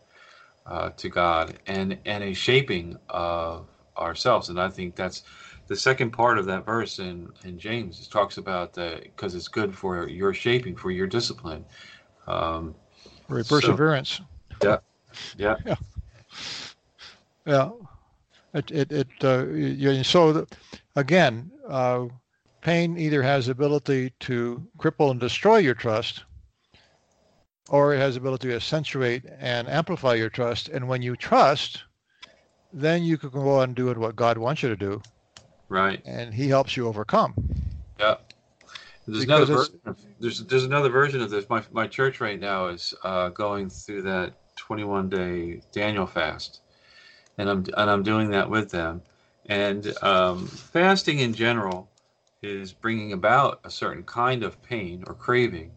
uh, 0.67 0.91
to 0.91 1.09
God 1.09 1.59
and 1.67 1.99
and 2.05 2.25
a 2.25 2.33
shaping 2.35 2.97
of 3.09 3.67
ourselves. 3.97 4.49
And 4.49 4.61
I 4.61 4.69
think 4.69 4.97
that's 4.97 5.23
the 5.67 5.77
second 5.77 6.11
part 6.11 6.39
of 6.39 6.47
that 6.47 6.65
verse 6.65 6.99
in 6.99 7.29
in 7.45 7.59
James. 7.59 8.01
It 8.01 8.11
talks 8.11 8.39
about 8.39 8.73
that 8.75 9.03
because 9.03 9.35
it's 9.35 9.49
good 9.49 9.75
for 9.75 10.09
your 10.09 10.35
shaping 10.35 10.77
for 10.77 10.91
your 10.91 11.07
discipline. 11.07 11.65
Um, 12.27 12.75
for 13.29 13.37
your 13.37 13.45
perseverance 13.45 14.21
so, 14.63 14.81
yeah 15.37 15.57
yeah. 15.67 15.75
Yeah. 17.47 17.71
It 18.55 18.71
it, 18.71 18.93
it 18.93 19.09
uh, 19.23 19.47
you, 19.49 20.03
so 20.05 20.33
the, 20.33 20.47
again 20.97 21.51
uh, 21.69 22.07
pain 22.61 22.97
either 22.97 23.23
has 23.23 23.49
ability 23.49 24.13
to 24.21 24.67
cripple 24.79 25.11
and 25.11 25.21
destroy 25.21 25.59
your 25.59 25.75
trust 25.75 26.25
or 27.69 27.95
it 27.95 27.99
has 27.99 28.15
the 28.15 28.21
ability 28.21 28.49
to 28.49 28.57
accentuate 28.57 29.25
and 29.39 29.69
amplify 29.69 30.15
your 30.15 30.31
trust. 30.31 30.69
And 30.69 30.89
when 30.89 31.03
you 31.03 31.17
trust, 31.17 31.83
then 32.73 33.03
you 33.03 33.17
can 33.17 33.31
go 33.31 33.61
on 33.61 33.75
doing 33.75 33.99
what 33.99 34.17
God 34.17 34.39
wants 34.39 34.63
you 34.63 34.69
to 34.69 34.77
do. 34.77 35.03
Right. 35.69 36.03
And 36.05 36.35
He 36.35 36.49
helps 36.49 36.77
you 36.77 36.87
overcome. 36.87 37.35
Yeah. 37.99 38.17
There's 39.07 39.25
another 39.25 39.47
version. 39.47 39.81
Of, 39.85 39.99
there's 40.19 40.45
there's 40.45 40.65
another 40.65 40.89
version 40.89 41.21
of 41.21 41.31
this. 41.31 41.49
My 41.49 41.63
my 41.73 41.87
church 41.87 42.21
right 42.21 42.41
now 42.41 42.69
is 42.69 42.95
uh, 43.03 43.29
going 43.31 43.69
through 43.69 44.03
that 44.03 44.33
21 44.57 45.11
day 45.11 45.61
Daniel 45.73 46.07
fast, 46.07 46.61
and 47.37 47.51
I'm 47.51 47.67
and 47.77 47.91
I'm 47.91 48.03
doing 48.03 48.31
that 48.31 48.49
with 48.49 48.71
them. 48.71 49.03
And 49.47 49.93
um, 50.03 50.47
fasting 50.47 51.19
in 51.19 51.35
general 51.35 51.91
is 52.41 52.73
bringing 52.73 53.13
about 53.13 53.61
a 53.65 53.71
certain 53.71 54.03
kind 54.05 54.43
of 54.43 54.63
pain 54.63 55.05
or 55.07 55.15
craving 55.15 55.71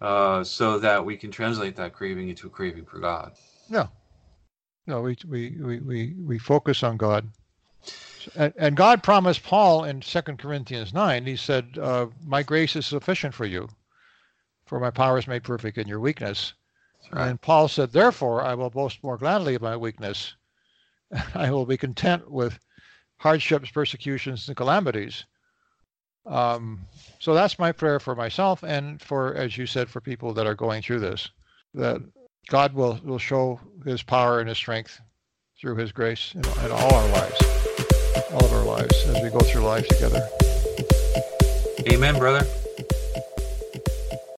uh, 0.00 0.42
so 0.44 0.78
that 0.78 1.04
we 1.04 1.16
can 1.16 1.30
translate 1.30 1.76
that 1.76 1.92
craving 1.92 2.28
into 2.28 2.46
a 2.46 2.50
craving 2.50 2.84
for 2.84 2.98
God. 2.98 3.32
Yeah. 3.68 3.88
No, 4.86 5.02
we 5.02 5.16
we 5.28 5.56
we 5.60 5.78
we, 5.80 6.14
we 6.18 6.38
focus 6.38 6.82
on 6.82 6.96
God. 6.96 7.28
And, 8.34 8.52
and 8.56 8.76
God 8.76 9.02
promised 9.02 9.42
Paul 9.42 9.84
in 9.84 10.02
Second 10.02 10.38
Corinthians 10.38 10.92
9, 10.92 11.24
he 11.24 11.36
said, 11.36 11.78
uh, 11.80 12.06
My 12.24 12.42
grace 12.42 12.76
is 12.76 12.86
sufficient 12.86 13.34
for 13.34 13.46
you, 13.46 13.68
for 14.66 14.78
my 14.78 14.90
power 14.90 15.18
is 15.18 15.26
made 15.26 15.42
perfect 15.42 15.78
in 15.78 15.88
your 15.88 16.00
weakness. 16.00 16.52
Right. 17.12 17.28
And 17.28 17.40
Paul 17.40 17.68
said, 17.68 17.92
Therefore, 17.92 18.42
I 18.42 18.54
will 18.54 18.68
boast 18.68 19.02
more 19.02 19.16
gladly 19.16 19.54
of 19.54 19.62
my 19.62 19.76
weakness. 19.76 20.34
I 21.34 21.50
will 21.50 21.66
be 21.66 21.78
content 21.78 22.30
with 22.30 22.58
hardships, 23.16 23.70
persecutions, 23.70 24.48
and 24.48 24.56
calamities. 24.56 25.24
Um, 26.26 26.80
so 27.18 27.34
that's 27.34 27.58
my 27.58 27.72
prayer 27.72 27.98
for 27.98 28.14
myself 28.14 28.62
and 28.62 29.00
for, 29.00 29.34
as 29.34 29.56
you 29.56 29.66
said, 29.66 29.88
for 29.88 30.00
people 30.00 30.32
that 30.34 30.46
are 30.46 30.54
going 30.54 30.82
through 30.82 31.00
this, 31.00 31.30
that 31.74 32.02
God 32.48 32.74
will, 32.74 33.00
will 33.04 33.18
show 33.18 33.60
his 33.84 34.02
power 34.02 34.40
and 34.40 34.48
his 34.48 34.58
strength 34.58 35.00
through 35.60 35.76
his 35.76 35.92
grace 35.92 36.34
in, 36.34 36.40
in 36.40 36.70
all 36.70 36.94
our 36.94 37.08
lives, 37.08 37.42
all 38.32 38.44
of 38.44 38.52
our 38.52 38.64
lives 38.64 38.94
as 39.06 39.22
we 39.22 39.30
go 39.30 39.40
through 39.40 39.62
life 39.62 39.86
together. 39.88 40.28
Amen, 41.90 42.18
brother. 42.18 42.46